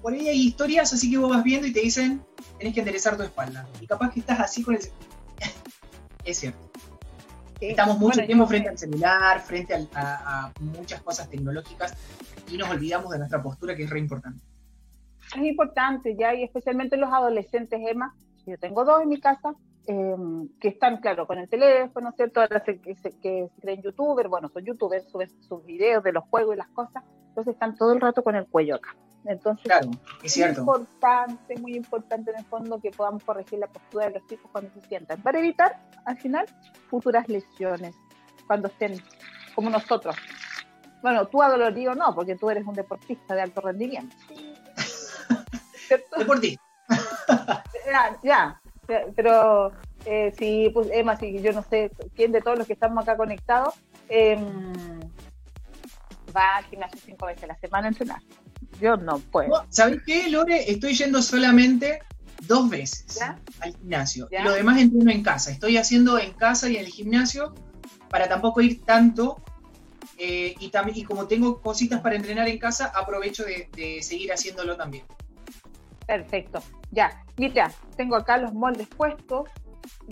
[0.03, 2.23] Por ahí hay historias, así que vos vas viendo y te dicen,
[2.59, 3.67] tenés que enderezar tu espalda.
[3.81, 4.81] Y capaz que estás así con el...
[6.27, 6.71] es cierto.
[7.59, 11.95] Estamos mucho tiempo frente al celular, frente a, muchas cosas tecnológicas
[12.53, 14.45] y nos olvidamos de nuestra postura, que es re importante.
[15.35, 18.15] Es importante, ya, y especialmente los adolescentes, Emma.
[18.47, 19.55] Yo tengo dos en mi casa,
[19.89, 22.41] Em, que están, claro, con el teléfono, ¿cierto?
[22.41, 26.25] Ahora que, que, que se creen youtubers, bueno, son youtubers, suben sus videos de los
[26.25, 28.97] juegos y las cosas, entonces están todo el rato con el cuello acá.
[29.27, 29.91] Entonces, claro,
[30.25, 30.65] es cierto.
[30.65, 34.51] muy importante, muy importante en el fondo que podamos corregir la postura de los chicos
[34.51, 36.47] cuando se sientan, para evitar, al final,
[36.91, 37.95] futuras lesiones,
[38.49, 39.01] cuando estén
[39.55, 40.17] como nosotros.
[41.01, 44.17] Bueno, tú adolorido no, porque tú eres un deportista de alto rendimiento.
[46.19, 46.63] Deportista.
[47.87, 48.61] ya, ya,
[49.15, 49.73] pero
[50.05, 53.17] eh, si, pues, Emma, si yo no sé quién de todos los que estamos acá
[53.17, 53.75] conectados
[54.09, 55.01] em,
[56.35, 58.21] va al gimnasio cinco veces a la semana a entrenar.
[58.81, 59.65] Yo no puedo.
[59.69, 60.71] ¿Sabes qué, Lore?
[60.71, 62.01] Estoy yendo solamente
[62.47, 64.29] dos veces al gimnasio.
[64.45, 65.51] lo demás entreno en casa.
[65.51, 67.55] Estoy haciendo en casa y en el gimnasio
[68.11, 69.43] para tampoco ir tanto.
[70.19, 74.77] Eh, y, también, y como tengo cositas para entrenar en casa, aprovecho de seguir haciéndolo
[74.77, 75.05] también.
[76.07, 76.63] Perfecto.
[76.91, 79.49] Ya, mira, tengo acá los moldes puestos.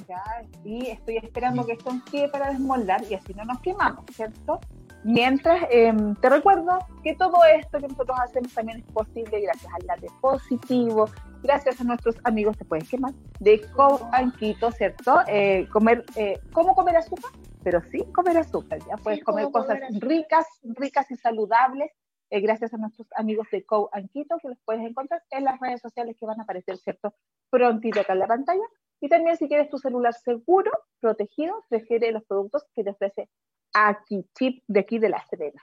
[0.08, 0.22] Ya,
[0.64, 4.60] y estoy esperando que esto quede para desmoldar y así no nos quemamos, ¿cierto?
[5.04, 9.86] Mientras, em, te recuerdo que todo esto que nosotros hacemos también es posible gracias al
[9.86, 11.10] late positivo,
[11.42, 15.20] gracias a nuestros amigos, te puedes quemar, de Coanquito, ¿cierto?
[15.26, 17.32] Eh, comer, eh, ¿Cómo comer azúcar?
[17.62, 21.90] Pero sí comer azúcar, ya puedes comer cosas ricas, ricas y saludables
[22.34, 25.80] eh, gracias a nuestros amigos de Co Anquito, que los puedes encontrar en las redes
[25.80, 27.14] sociales que van a aparecer, ¿cierto?
[27.48, 28.64] Prontito acá en la pantalla.
[29.00, 33.28] Y también si quieres tu celular seguro, protegido, prefiere los productos que te ofrece
[33.72, 35.62] Aquí Chip de aquí de La Serena.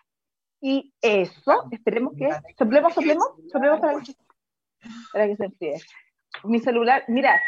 [0.61, 2.29] Y eso, esperemos que...
[2.57, 3.27] ¿Soplemos, soplemos?
[3.51, 4.13] ¿Soplemos para que,
[5.11, 5.81] para que se enfríe?
[6.45, 7.41] Mi celular, mira,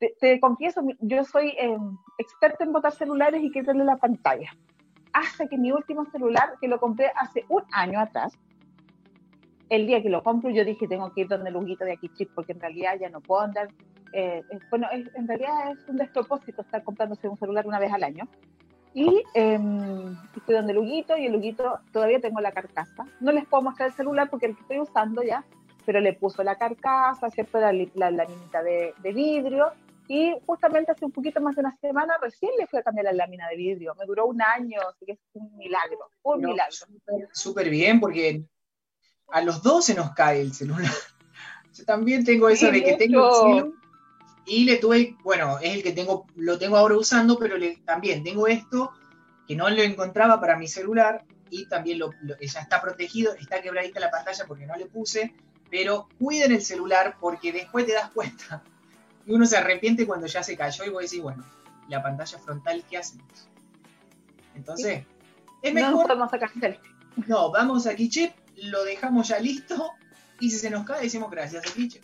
[0.00, 1.78] te, confieso, yo soy eh,
[2.18, 4.50] experta en botar celulares y quitarle la pantalla.
[5.12, 8.36] Hasta que mi último celular, que lo compré hace un año atrás,
[9.76, 12.08] el día que lo compro yo dije tengo que ir donde el Huguito de aquí
[12.14, 13.68] chip porque en realidad ya no puedo andar
[14.12, 18.28] eh, bueno en realidad es un despropósito estar comprándose un celular una vez al año.
[18.96, 19.58] Y eh,
[20.36, 23.04] estoy donde el Huguito y el Huguito todavía tengo la carcasa.
[23.18, 25.44] No les puedo mostrar el celular porque el que estoy usando ya
[25.84, 28.26] pero le puso la carcasa cierto la, la,
[28.62, 29.72] de, vidrio.
[30.06, 33.12] Y justamente hace un poquito más de una semana recién le fui a cambiar la
[33.12, 33.94] lámina de vidrio.
[33.98, 36.74] Me duró un año, así que es un milagro, un milagro.
[37.32, 38.44] Súper bien, porque
[39.34, 40.92] a los dos se nos cae el celular.
[41.76, 43.74] Yo también tengo eso de que tengo el
[44.46, 48.22] y le tuve, bueno, es el que tengo, lo tengo ahora usando, pero le, también
[48.22, 48.92] tengo esto
[49.48, 53.98] que no lo encontraba para mi celular y también lo, ya está protegido, está quebradita
[53.98, 55.34] la pantalla porque no le puse,
[55.68, 58.62] pero cuiden el celular porque después te das cuenta
[59.26, 61.44] y uno se arrepiente cuando ya se cayó y vos decís, bueno,
[61.88, 63.48] la pantalla frontal, ¿qué hacemos?
[64.54, 65.04] Entonces,
[65.60, 66.16] es mejor...
[66.16, 66.52] No sacar
[67.26, 69.92] No, vamos a Kichep, lo dejamos ya listo
[70.40, 72.02] y si se nos cae decimos gracias a Kichep.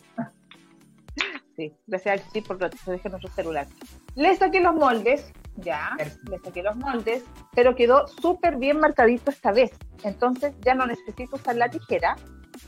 [1.55, 3.67] Sí, gracias a Kichep por proteger nuestro celular.
[4.15, 5.95] Le saqué los moldes, ya,
[6.29, 9.71] le saqué los moldes, pero quedó súper bien marcadito esta vez.
[10.03, 12.15] Entonces ya no necesito usar la tijera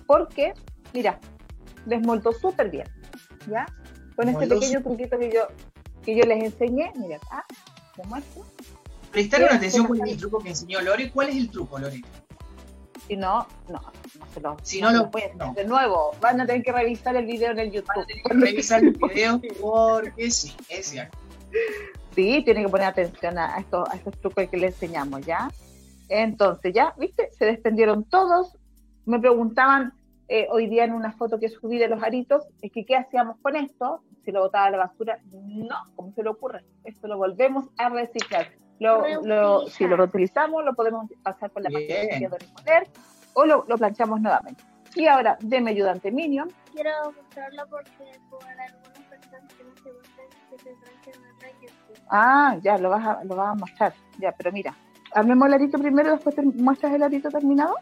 [0.06, 0.54] porque,
[0.94, 1.20] mira,
[1.86, 2.88] desmoldó súper bien,
[3.48, 3.66] ¿ya?
[4.16, 5.48] con este pequeño truquito que yo,
[6.04, 6.92] que yo les enseñé.
[6.96, 7.46] Mira acá,
[7.96, 8.46] te muestro.
[9.12, 11.12] Prestaron atención con el truco que enseñó Lore.
[11.12, 12.02] ¿Cuál es el truco, Lore?
[13.08, 13.82] Si no, no,
[14.20, 15.54] no se lo, si no, lo pueden no.
[15.54, 17.88] De nuevo, van a tener que revisar el video en el YouTube.
[17.96, 21.18] Van a tener que revisar el video porque sí, es cierto.
[22.16, 25.50] Sí, tienen que poner atención a estos, a estos trucos que les enseñamos, ¿ya?
[26.10, 27.30] Entonces, ya, ¿viste?
[27.38, 28.56] Se desprendieron todos.
[29.06, 29.94] Me preguntaban,
[30.28, 33.38] eh, hoy día en una foto que subí de los aritos, es que qué hacíamos
[33.42, 36.64] con esto, si lo botaba a la basura, no, ¿cómo se le ocurre?
[36.84, 38.48] Esto lo volvemos a reciclar.
[38.84, 42.88] Lo, si lo reutilizamos, lo podemos pasar por la máquina de reponer
[43.34, 44.64] o lo, lo, planchamos nuevamente.
[44.96, 46.52] Y ahora, deme ayudante Minion.
[46.72, 51.24] Quiero mostrarlo porque por algunas personas que no se gustan que se trancen
[52.10, 53.94] Ah, ya, lo vas, a, lo vas a mostrar.
[54.20, 54.76] Ya, pero mira,
[55.14, 57.76] armemos el arito primero, después te muestras el arito terminado.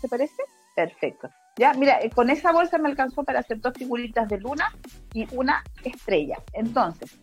[0.00, 0.42] ¿Te parece?
[0.74, 1.28] Perfecto.
[1.56, 4.72] Ya, mira, eh, con esa bolsa me alcanzó para hacer dos figuritas de luna
[5.12, 6.38] y una estrella.
[6.52, 7.18] Entonces,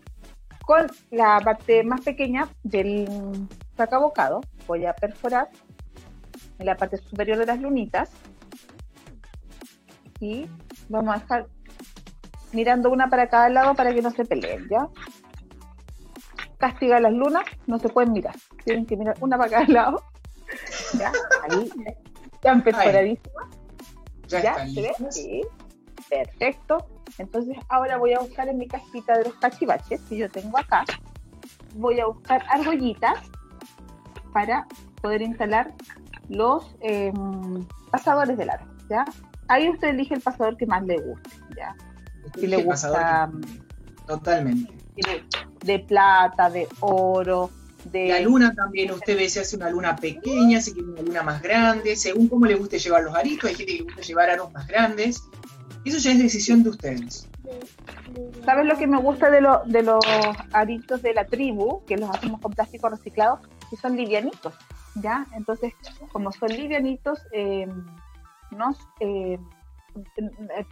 [0.65, 3.07] con la parte más pequeña del
[3.75, 5.49] sacabocado, voy a perforar
[6.59, 8.09] en la parte superior de las lunitas
[10.19, 10.47] y
[10.89, 11.47] vamos a dejar
[12.53, 14.87] mirando una para cada lado para que no se peleen, ¿ya?
[16.57, 20.03] Castiga las lunas, no se pueden mirar, tienen que mirar una para cada lado.
[20.97, 21.11] ¿Ya?
[21.49, 21.69] Ahí,
[22.43, 23.49] ya perforadísima.
[24.27, 24.67] ¿Ya?
[24.67, 24.93] ¿Se ve?
[25.09, 25.41] Sí.
[26.09, 26.85] Perfecto.
[27.17, 30.85] Entonces ahora voy a buscar en mi cajita de los cachivaches que yo tengo acá.
[31.75, 33.19] Voy a buscar argollitas
[34.33, 34.67] para
[35.01, 35.73] poder instalar
[36.29, 39.05] los em, pasadores de largo, ¿ya?
[39.47, 41.75] Ahí usted elige el pasador que más le guste, ¿ya?
[42.35, 43.29] Si le gusta...
[44.07, 44.73] Totalmente.
[45.63, 47.49] de plata, de oro,
[47.91, 51.41] la luna también, usted ve si hace una luna pequeña, si quiere una luna más
[51.41, 54.51] grande, según cómo le guste llevar los aritos, hay gente que le gusta llevar aros
[54.53, 55.23] más grandes.
[55.85, 57.27] Eso ya es decisión de ustedes.
[58.45, 60.05] ¿Sabes lo que me gusta de, de los
[60.53, 61.83] aritos de la tribu?
[61.85, 63.39] Que los hacemos con plástico reciclado,
[63.69, 64.53] que son livianitos,
[64.95, 65.25] ¿ya?
[65.33, 65.73] Entonces,
[66.11, 67.67] como son livianitos, eh,
[68.51, 68.77] nos...
[68.99, 69.39] Eh,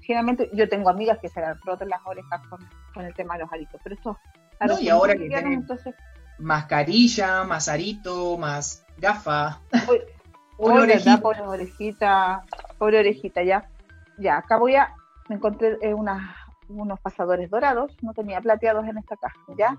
[0.01, 3.81] generalmente yo tengo amigas que se rotan las orejas con, el tema de los aritos,
[3.83, 4.17] pero estos
[4.65, 5.93] no, y ahora que entonces
[6.39, 9.59] mascarilla, más arito, más gafa.
[10.57, 11.17] pobre orejita.
[11.17, 12.43] Pobre orejita,
[12.77, 13.69] pobre orejita, ya.
[14.17, 14.93] Ya, acá voy a,
[15.29, 19.77] me encontré eh, unos pasadores dorados, no tenía plateados en esta caja, ¿ya?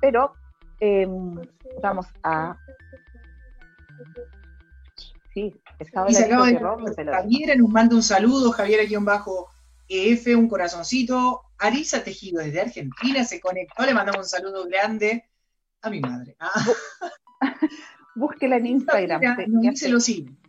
[0.00, 0.34] Pero
[0.80, 1.34] em,
[1.82, 2.56] vamos a...
[5.34, 6.58] Sí, estaba y se acaba de,
[7.10, 9.48] Javiera nos manda un saludo, Javier aquí bajo
[9.88, 11.42] EF, un corazoncito.
[11.58, 15.24] Arisa Tejido desde Argentina se conectó, le mandamos un saludo grande
[15.80, 16.36] a mi madre.
[16.38, 16.50] Ah.
[18.14, 19.22] Búsquela en Instagram.
[19.88, 20.41] lo siguiente.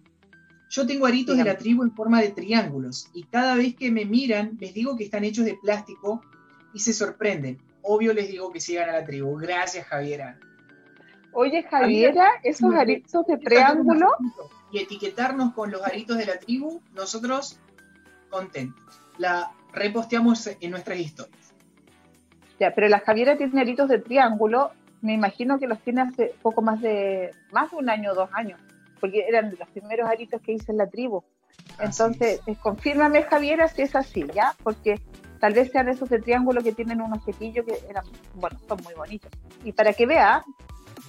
[0.74, 4.06] Yo tengo aritos de la tribu en forma de triángulos y cada vez que me
[4.06, 6.24] miran les digo que están hechos de plástico
[6.74, 7.62] y se sorprenden.
[7.84, 9.38] Obvio les digo que sigan a la tribu.
[9.38, 10.40] Gracias, Javiera.
[11.32, 14.08] Oye, Javiera, esos aritos de triángulo.
[14.72, 17.60] Y etiquetarnos con los aritos de la tribu, nosotros
[18.32, 19.00] contentos.
[19.20, 21.54] La reposteamos en nuestras historias.
[22.60, 24.72] Ya, pero la Javiera tiene aritos de triángulo
[25.04, 28.30] me imagino que los tiene hace poco más de, más de un año o dos
[28.32, 28.58] años,
[29.04, 31.26] porque eran los primeros aritos que hice en la tribu.
[31.78, 34.56] Entonces, eh, confírmame, Javiera, si es así, ¿ya?
[34.64, 34.98] Porque
[35.42, 38.94] tal vez sean esos de triángulo que tienen unos objetillos que eran, bueno, son muy
[38.94, 39.30] bonitos.
[39.66, 40.42] Y para que vea,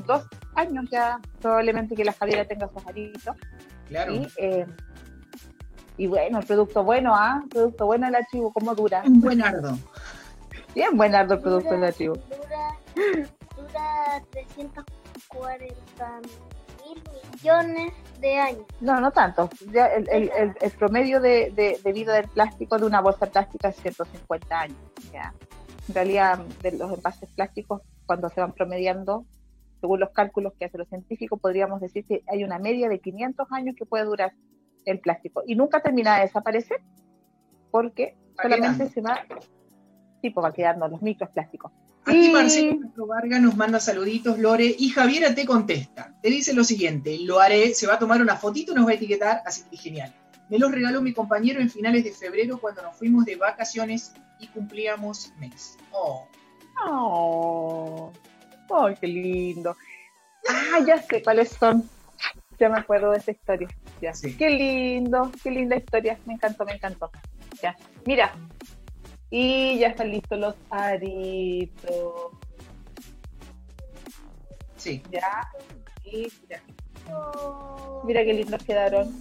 [0.08, 0.24] dos
[0.56, 3.36] años ya probablemente que la Javiera tenga esos aritos.
[3.86, 4.12] Claro.
[4.12, 4.66] Y, eh,
[5.96, 7.44] y bueno, el producto bueno, ¿ah?
[7.48, 9.04] producto bueno de la tribu, ¿cómo dura?
[9.06, 9.78] Un buenardo.
[10.74, 12.16] Bien buenardo el producto de la tribu
[13.56, 16.20] dura 340
[16.94, 18.64] mil millones de años.
[18.80, 19.50] No, no tanto.
[19.72, 20.30] Ya el, el,
[20.60, 24.78] el, promedio de, de, vida del plástico de una bolsa plástica es 150 años.
[25.12, 25.32] ¿ya?
[25.88, 29.26] en realidad de los envases plásticos cuando se van promediando,
[29.80, 33.46] según los cálculos que hacen los científicos, podríamos decir que hay una media de 500
[33.50, 34.32] años que puede durar
[34.84, 36.80] el plástico y nunca termina de desaparecer
[37.70, 39.20] porque solamente se va,
[40.20, 41.72] tipo, va quedando los microplásticos.
[42.06, 46.14] Aquí Marcelo Vargas nos manda saluditos, Lore, y Javiera te contesta.
[46.20, 48.94] Te dice lo siguiente, lo haré, se va a tomar una fotito, nos va a
[48.94, 50.14] etiquetar, así que genial.
[50.50, 54.48] Me los regaló mi compañero en finales de febrero cuando nos fuimos de vacaciones y
[54.48, 55.78] cumplíamos mes.
[55.92, 56.28] Oh.
[56.86, 58.12] Oh,
[58.68, 59.76] oh qué lindo.
[60.48, 61.88] Ah, ya sé cuáles son.
[62.58, 63.68] Ya me acuerdo de esa historia.
[64.00, 64.12] Ya.
[64.38, 66.18] Qué lindo, qué linda historia.
[66.26, 67.10] Me encantó, me encantó.
[67.62, 67.76] Ya.
[68.04, 68.34] Mira.
[69.36, 72.30] Y ya están listos los aritos.
[74.76, 75.02] Sí.
[75.10, 75.50] Ya.
[76.04, 76.62] Y mira.
[78.04, 79.12] Mira qué lindos quedaron.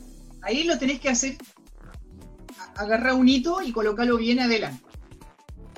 [0.43, 1.36] Ahí lo tenés que hacer.
[2.76, 4.84] Agarrar un hito y colocarlo bien adelante.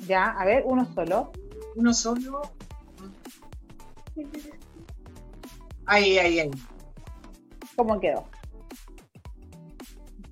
[0.05, 1.31] Ya, a ver, uno solo.
[1.77, 2.41] Uno solo.
[5.85, 6.51] Ahí, ahí, ahí.
[7.77, 8.27] ¿Cómo quedó?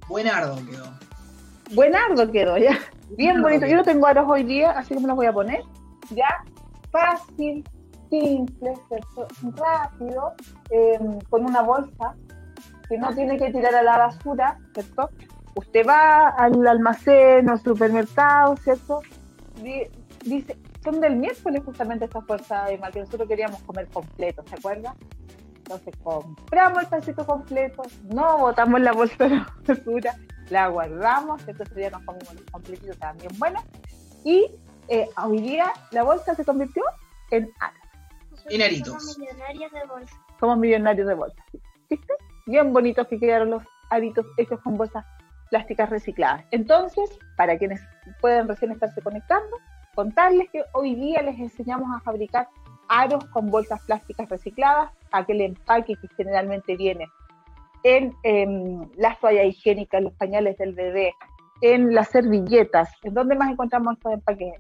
[0.10, 1.00] Buenardo quedó.
[1.72, 2.78] Buenardo quedó, ya.
[3.18, 3.66] Bien bonito.
[3.66, 5.62] Yo no tengo aros hoy día, así que me los voy a poner.
[6.10, 6.44] Ya.
[6.92, 7.64] Fácil,
[8.10, 8.74] simple,
[9.56, 10.34] rápido,
[10.70, 12.16] em, con una bolsa
[12.88, 15.10] que no tiene que tirar a la basura, ¿cierto?
[15.56, 19.02] Usted va al almacén o supermercado, ¿cierto?
[20.24, 24.96] Dice, son del miércoles justamente esta fuerza de que nosotros queríamos comer completo, ¿se acuerda?
[25.58, 27.84] Entonces compramos el pasito completo,
[28.14, 30.16] no botamos la bolsa de basura,
[30.50, 33.62] la guardamos, entonces ya nos comimos los completitos también bueno,
[34.24, 34.52] y
[34.88, 36.84] eh, hoy día la bolsa se convirtió
[37.32, 37.80] en aros.
[38.50, 40.16] En Somos millonarios de bolsa.
[40.40, 41.44] Somos millonarios de bolsa,
[41.90, 42.14] ¿viste?
[42.46, 45.06] Bien bonitos que quedaron los aritos hechos con bolsas
[45.50, 46.46] plásticas recicladas.
[46.52, 47.82] Entonces, para quienes
[48.20, 49.58] pueden recién estarse conectando,
[49.96, 52.50] contarles que hoy día les enseñamos a fabricar
[52.90, 57.08] aros con bolsas plásticas recicladas, aquel empaque que generalmente viene
[57.84, 61.14] en, las toallas higiénicas, los pañales del bebé,
[61.62, 62.90] en las servilletas.
[63.04, 64.54] ¿En dónde más encontramos estos empaques,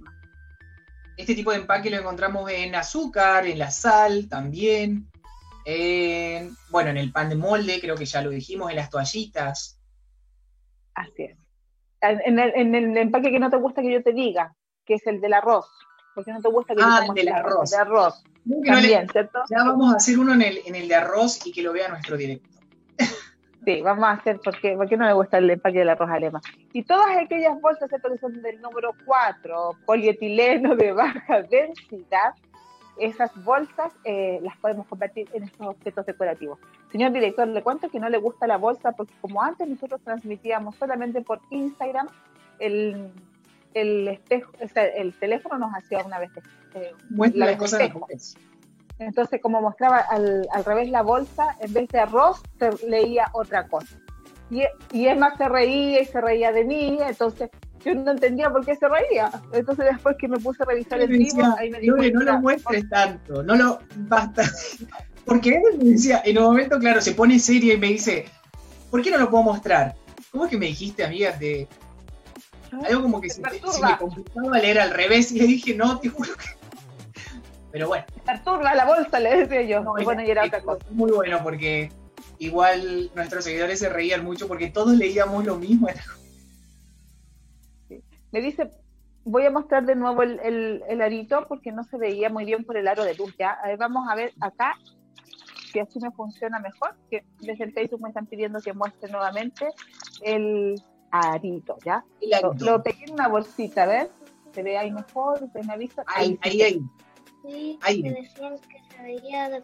[1.18, 5.10] Este tipo de empaque lo encontramos en azúcar, en la sal también,
[6.70, 9.80] bueno, en el pan de molde, creo que ya lo dijimos, en las toallitas.
[10.94, 11.38] Así es.
[12.02, 14.54] En el, en el empaque que no te gusta que yo te diga,
[14.86, 15.66] que es el del arroz.
[16.14, 17.72] Porque no te gusta que ah, el del arroz.
[17.72, 18.24] De arroz.
[18.66, 19.40] También, ¿cierto?
[19.50, 21.88] Ya vamos a hacer uno en el, en el de arroz y que lo vea
[21.88, 22.53] nuestro directo.
[23.66, 26.42] Sí, vamos a hacer, porque, porque no le gusta el empaque del arroz alemán.
[26.74, 32.34] Y todas aquellas bolsas que son del número 4, polietileno de baja densidad,
[32.98, 36.60] esas bolsas eh, las podemos convertir en estos objetos decorativos.
[36.92, 40.76] Señor director, le cuento que no le gusta la bolsa porque como antes nosotros transmitíamos
[40.76, 42.08] solamente por Instagram,
[42.60, 43.10] el,
[43.74, 46.32] el espejo, el teléfono nos hacía una vez
[46.76, 46.92] eh,
[47.34, 47.80] la cosa
[49.00, 53.68] Entonces, como mostraba al, al, revés la bolsa, en vez de arroz, se leía otra
[53.68, 54.00] cosa.
[54.50, 57.50] Y, y Emma se reía y se reía de mí, entonces
[57.84, 59.30] yo no entendía por qué se reía.
[59.52, 61.98] Entonces después que me puse a revisar el vivo, ahí me dijo...
[61.98, 63.80] no lo muestres tanto, no lo...
[63.96, 64.44] Basta.
[65.26, 68.26] Porque él me decía, en un momento, claro, se pone serio y me dice,
[68.92, 69.96] ¿por qué no lo puedo mostrar?
[70.32, 71.68] ¿Cómo es que me dijiste, amiga, de...
[72.90, 76.10] Algo como que se, se, me complicaba leer al revés y le dije, no, te
[76.10, 76.63] juro que...
[77.74, 78.06] Pero bueno.
[78.24, 79.84] Perturba la bolsa, le decía yo.
[79.84, 80.86] bueno, y era otra cosa.
[80.92, 81.92] Muy bueno porque
[82.38, 85.88] igual nuestros seguidores se reían mucho porque todos leíamos lo mismo.
[88.32, 88.70] Me dice,
[89.24, 92.88] voy a mostrar de nuevo el, arito porque no se veía muy bien por el
[92.88, 93.36] aro de luz.
[93.40, 94.76] Ya, vamos a ver acá
[95.72, 96.96] si así me funciona mejor.
[97.10, 99.68] Que desde el Facebook me están pidiendo que muestre nuevamente
[100.22, 102.06] el arito, ¿ya?
[102.44, 104.10] Lo, lo, pegué en una bolsita, ¿ves?
[104.54, 106.04] Se ve ahí mejor, me avisa.
[106.06, 106.82] Ahí, ahí, ahí.
[107.44, 108.04] Sí, ahí.
[108.04, 109.62] Me decían que se veía de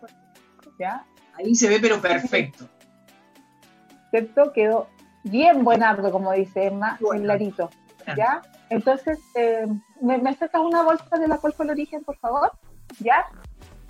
[0.78, 1.06] ¿Ya?
[1.36, 2.68] Ahí se ve, pero perfecto.
[4.12, 4.52] ¿Cierto?
[4.54, 4.88] Quedó
[5.24, 7.70] bien buenardo, como dice Emma, el arito.
[8.18, 8.42] ¿Ya?
[8.70, 9.66] Entonces, eh,
[10.02, 12.52] ¿me, ¿me, acercas una bolsa de la cual fue el origen, por favor?
[13.00, 13.26] ¿Ya?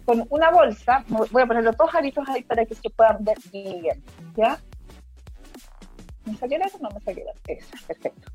[0.05, 3.37] Con una bolsa, voy a poner los dos aritos ahí para que se puedan ver
[3.51, 4.03] bien,
[4.35, 4.59] ¿ya?
[6.25, 7.31] ¿Me la o no me la?
[7.47, 8.31] Esa, perfecto.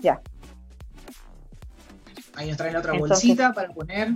[0.00, 0.20] Ya.
[2.34, 4.10] Ahí nos traen otra bolsita para poner.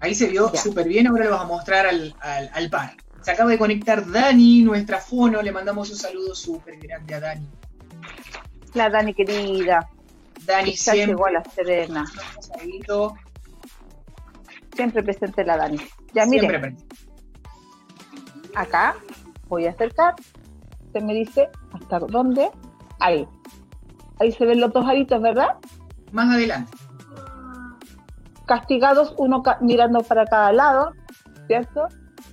[0.00, 2.96] Ahí se vio súper bien, ahora lo vamos a mostrar al, al, al, par.
[3.22, 7.48] Se acaba de conectar Dani, nuestra fono, le mandamos un saludo súper grande a Dani.
[8.74, 9.88] La Dani querida.
[10.44, 11.06] Dani siempre.
[11.06, 12.04] llegó a la Serena.
[14.74, 15.78] Siempre presente la Dani.
[16.12, 16.76] Ya mire.
[18.54, 18.96] Acá
[19.48, 20.14] voy a acercar.
[20.92, 22.50] Se me dice hasta dónde.
[23.00, 23.26] Ahí.
[24.20, 25.56] Ahí se ven los dos aritos, ¿verdad?
[26.12, 26.76] Más adelante.
[28.46, 30.92] Castigados, uno mirando para cada lado,
[31.46, 31.86] ¿cierto?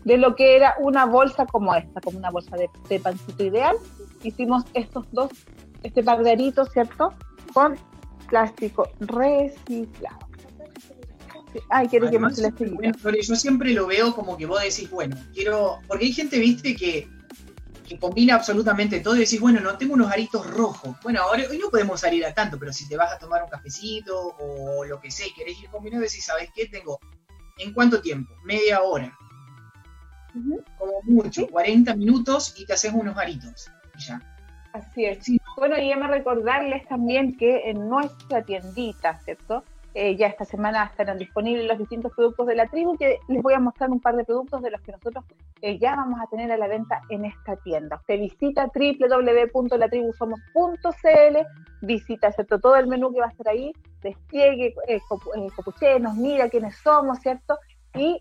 [0.05, 3.75] De lo que era una bolsa como esta, como una bolsa de, de pancito ideal.
[4.23, 5.31] Hicimos estos dos,
[5.83, 7.13] este par de aritos, ¿cierto?
[7.53, 7.75] Con
[8.29, 10.23] plástico reciclado.
[11.69, 15.79] Ay, quiero que más Yo siempre lo veo como que vos decís, bueno, quiero.
[15.87, 17.07] Porque hay gente, viste, que,
[17.87, 20.95] que combina absolutamente todo y decís, bueno, no tengo unos aritos rojos.
[21.03, 23.49] Bueno, ahora hoy no podemos salir a tanto, pero si te vas a tomar un
[23.49, 26.67] cafecito o lo que sé, querés ir combinando, decís, ¿sabes qué?
[26.67, 26.99] Tengo.
[27.57, 28.33] ¿En cuánto tiempo?
[28.43, 29.15] Media hora.
[30.77, 33.69] Como mucho, 40 minutos y te haces unos aritos.
[33.95, 34.21] Y ya.
[34.73, 35.19] Así es.
[35.55, 39.63] Bueno, y me recordarles también que en nuestra tiendita, ¿cierto?
[39.95, 43.53] Eh, ya esta semana estarán disponibles los distintos productos de la tribu, que les voy
[43.53, 45.23] a mostrar un par de productos de los que nosotros
[45.61, 47.97] eh, ya vamos a tener a la venta en esta tienda.
[47.97, 51.37] Usted visita www.latribusomos.cl,
[51.81, 52.59] visita ¿cierto?
[52.59, 53.71] todo el menú que va a estar ahí,
[54.01, 54.99] despliegue, eh,
[55.81, 57.59] eh nos mira quiénes somos, ¿cierto?
[57.93, 58.19] Y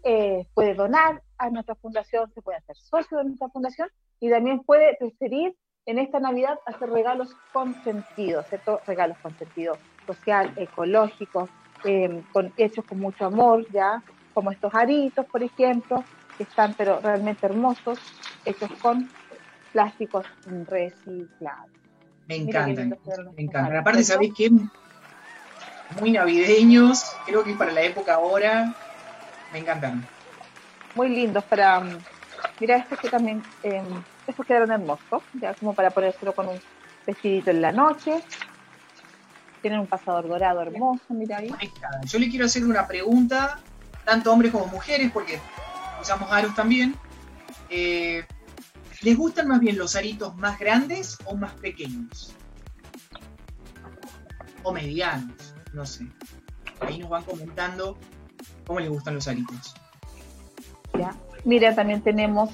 [0.52, 3.88] puede donar a nuestra fundación, se puede hacer socio de nuestra fundación
[4.20, 5.56] y también puede preferir
[5.86, 8.82] en esta Navidad hacer regalos con sentido, ¿cierto?
[8.86, 11.48] Regalos con sentido social, ecológico,
[11.84, 14.02] eh, con, hechos con mucho amor, ya,
[14.34, 16.04] como estos aritos, por ejemplo,
[16.36, 17.98] que están pero realmente hermosos,
[18.44, 19.08] hechos con
[19.72, 20.26] plásticos
[20.68, 21.70] reciclados.
[22.28, 22.98] Me encantan,
[23.34, 23.76] me encantan.
[23.76, 24.50] Aparte, ¿sabéis qué?
[26.00, 28.74] Muy navideños, creo que para la época ahora,
[29.52, 30.06] me encantan.
[30.94, 31.82] Muy lindos para...
[32.60, 33.82] Mira, estos que también, eh,
[34.26, 36.60] estos quedaron hermosos, ya como para ponérselo con un
[37.06, 38.22] vestidito en la noche,
[39.62, 41.54] tienen un pasador dorado hermoso, mira ahí.
[42.04, 43.60] Yo le quiero hacer una pregunta,
[44.04, 45.38] tanto hombres como mujeres, porque
[46.00, 46.94] usamos aros también.
[47.70, 48.26] Eh,
[49.00, 52.34] ¿Les gustan más bien los aritos más grandes o más pequeños?
[54.62, 56.06] O medianos, no sé.
[56.80, 57.96] Ahí nos van comentando
[58.66, 59.74] cómo les gustan los aritos.
[60.98, 61.14] Ya.
[61.44, 62.50] Mira, también tenemos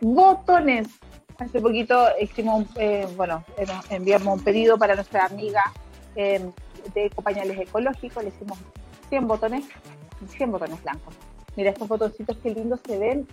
[0.00, 0.88] botones.
[1.38, 3.44] Hace poquito hicimos, eh, bueno,
[3.90, 5.62] enviamos un pedido para nuestra amiga
[6.16, 6.50] eh,
[6.94, 8.58] de pañales ecológicos, le hicimos
[9.08, 9.64] 100 botones,
[10.28, 11.14] 100 botones blancos.
[11.56, 13.28] Mira estos botoncitos que lindos se ven,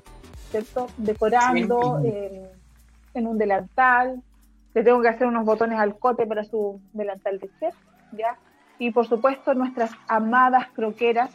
[0.52, 0.88] ¿cierto?
[0.98, 2.02] Decorando
[3.14, 4.22] en un delantal.
[4.74, 7.74] Le tengo que hacer unos botones al cote para su delantal de ser,
[8.12, 8.38] ¿ya?
[8.78, 11.32] Y por supuesto nuestras amadas croqueras,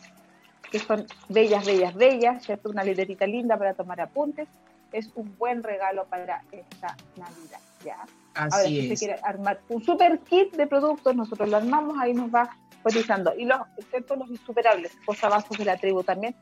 [0.71, 2.71] que son bellas, bellas, bellas, ¿cierto?
[2.71, 4.49] Una librerita linda para tomar apuntes.
[4.93, 7.99] Es un buen regalo para esta Navidad, ¿ya?
[8.35, 12.13] Así Ahora, si usted quiere armar un super kit de productos, nosotros lo armamos, ahí
[12.13, 13.33] nos va cotizando.
[13.37, 16.35] Y los, excepto los insuperables, posavasos de la tribu también,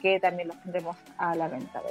[0.00, 1.82] que también los tendremos a la venta.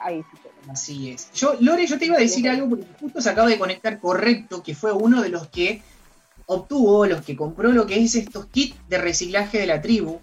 [0.00, 1.32] Ahí sí Así es.
[1.32, 4.62] Yo, Lore, yo te iba a decir algo porque justo se acaba de conectar correcto,
[4.62, 5.82] que fue uno de los que
[6.46, 10.20] obtuvo, los que compró lo que es estos kits de reciclaje de la tribu,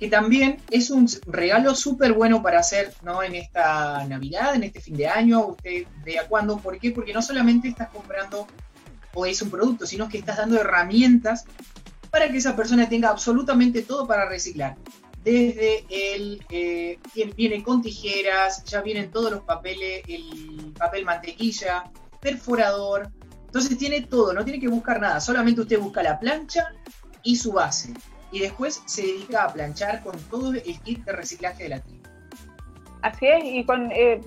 [0.00, 3.22] que también es un regalo súper bueno para hacer ¿no?
[3.22, 6.90] en esta Navidad, en este fin de año, usted vea cuándo, ¿por qué?
[6.90, 8.46] Porque no solamente estás comprando
[9.12, 11.44] o es un producto, sino que estás dando herramientas
[12.10, 14.76] para que esa persona tenga absolutamente todo para reciclar.
[15.22, 16.98] Desde el, eh,
[17.36, 21.84] viene con tijeras, ya vienen todos los papeles, el papel mantequilla,
[22.22, 23.10] perforador,
[23.44, 26.72] entonces tiene todo, no tiene que buscar nada, solamente usted busca la plancha
[27.22, 27.92] y su base
[28.32, 32.00] y después se dedica a planchar con todo el kit de reciclaje de la tribu.
[33.02, 34.20] Así es, y con, eh,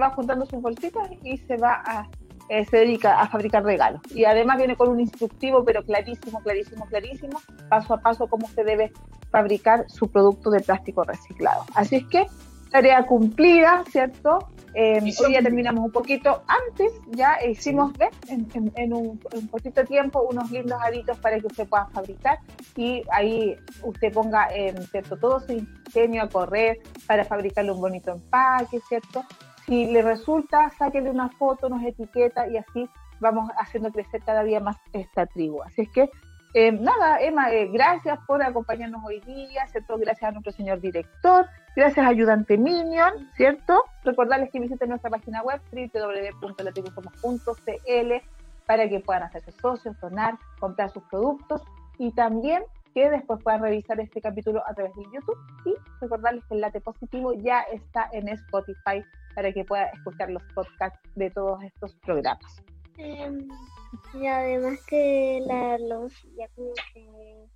[0.00, 2.08] va juntando sus bolsitas y se va a,
[2.48, 4.00] eh, se dedica a fabricar regalos.
[4.12, 8.64] Y además viene con un instructivo, pero clarísimo, clarísimo, clarísimo, paso a paso cómo se
[8.64, 8.92] debe
[9.30, 11.64] fabricar su producto de plástico reciclado.
[11.74, 12.26] Así es que,
[12.70, 14.48] tarea cumplida, ¿cierto?
[14.74, 17.92] Eh, hoy ya terminamos un poquito antes, ya hicimos
[18.28, 19.18] En, un,
[19.50, 22.38] poquito tiempo unos lindos aritos para que usted pueda fabricar
[22.76, 24.48] y ahí usted ponga
[24.90, 25.16] ¿cierto?
[25.16, 29.24] todo su ingenio a correr para fabricarle un bonito empaque, ¿cierto?
[29.66, 32.88] Si le resulta, sáquele una foto, nos etiqueta y así
[33.20, 35.62] vamos haciendo crecer cada día más esta tribu.
[35.62, 36.10] Así es que
[36.54, 39.98] eh, nada, Emma, eh, gracias por acompañarnos hoy día, ¿cierto?
[39.98, 41.46] Gracias a nuestro señor director,
[41.76, 43.84] gracias ayudante Minion, ¿cierto?
[44.04, 48.12] Recordarles que visiten nuestra página web www.latribusomos.cl
[48.66, 51.62] para que puedan hacerse socios, donar, comprar sus productos
[51.98, 52.62] y también
[52.94, 56.80] que después puedan revisar este capítulo a través de YouTube y recordarles que el late
[56.80, 62.62] positivo ya está en Spotify para que puedan escuchar los podcasts de todos estos programas.
[62.98, 63.48] Em,
[64.14, 67.46] y además que la luz ya como que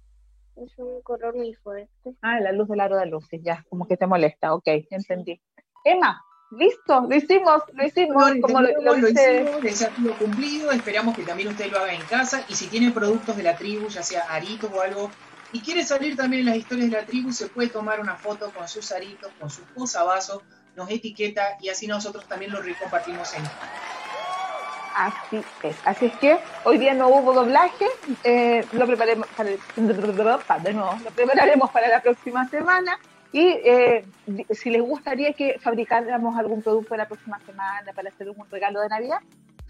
[0.57, 2.15] es un color muy fuerte.
[2.23, 5.41] Ah, la luz del aro de luces, ya, como que te molesta, ok, entendí.
[5.85, 6.23] Emma,
[6.53, 11.49] listo, lo hicimos, lo hicimos, como lo, lo, lo hicimos, desafío cumplido, esperamos que también
[11.49, 14.71] usted lo haga en casa y si tiene productos de la tribu, ya sea aritos
[14.73, 15.11] o algo,
[15.53, 18.53] y quiere salir también en las historias de la tribu, se puede tomar una foto
[18.53, 20.43] con sus aritos, con su posavasos,
[20.77, 23.43] nos etiqueta y así nosotros también lo recompartimos en
[24.95, 25.77] Así es.
[25.85, 27.87] Así es que hoy día no hubo doblaje,
[28.25, 32.99] eh, lo preparemos para el, de nuevo, lo prepararemos para la próxima semana.
[33.33, 34.05] Y eh,
[34.51, 38.89] si les gustaría que fabricáramos algún producto la próxima semana para hacer un regalo de
[38.89, 39.19] Navidad,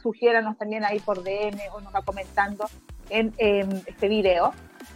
[0.02, 2.64] sugiéranos también ahí por DM o nos va comentando
[3.08, 3.32] en,
[3.86, 4.52] este video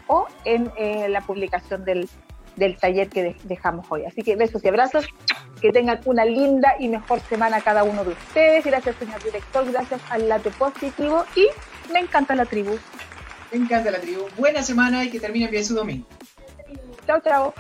[0.09, 2.09] o en eh, la publicación del,
[2.57, 4.05] del taller que dejamos hoy.
[4.05, 5.07] Así que besos y abrazos
[5.61, 8.65] que tengan una linda y mejor semana cada uno de ustedes.
[8.65, 9.71] Gracias, señor director.
[9.71, 11.25] Gracias al late positivo.
[11.35, 11.47] Y
[11.93, 12.79] me encanta la tribu.
[13.53, 14.23] Me encanta la tribu.
[14.37, 16.07] Buena semana y que termine bien su domingo.
[17.07, 17.55] Chao, chao.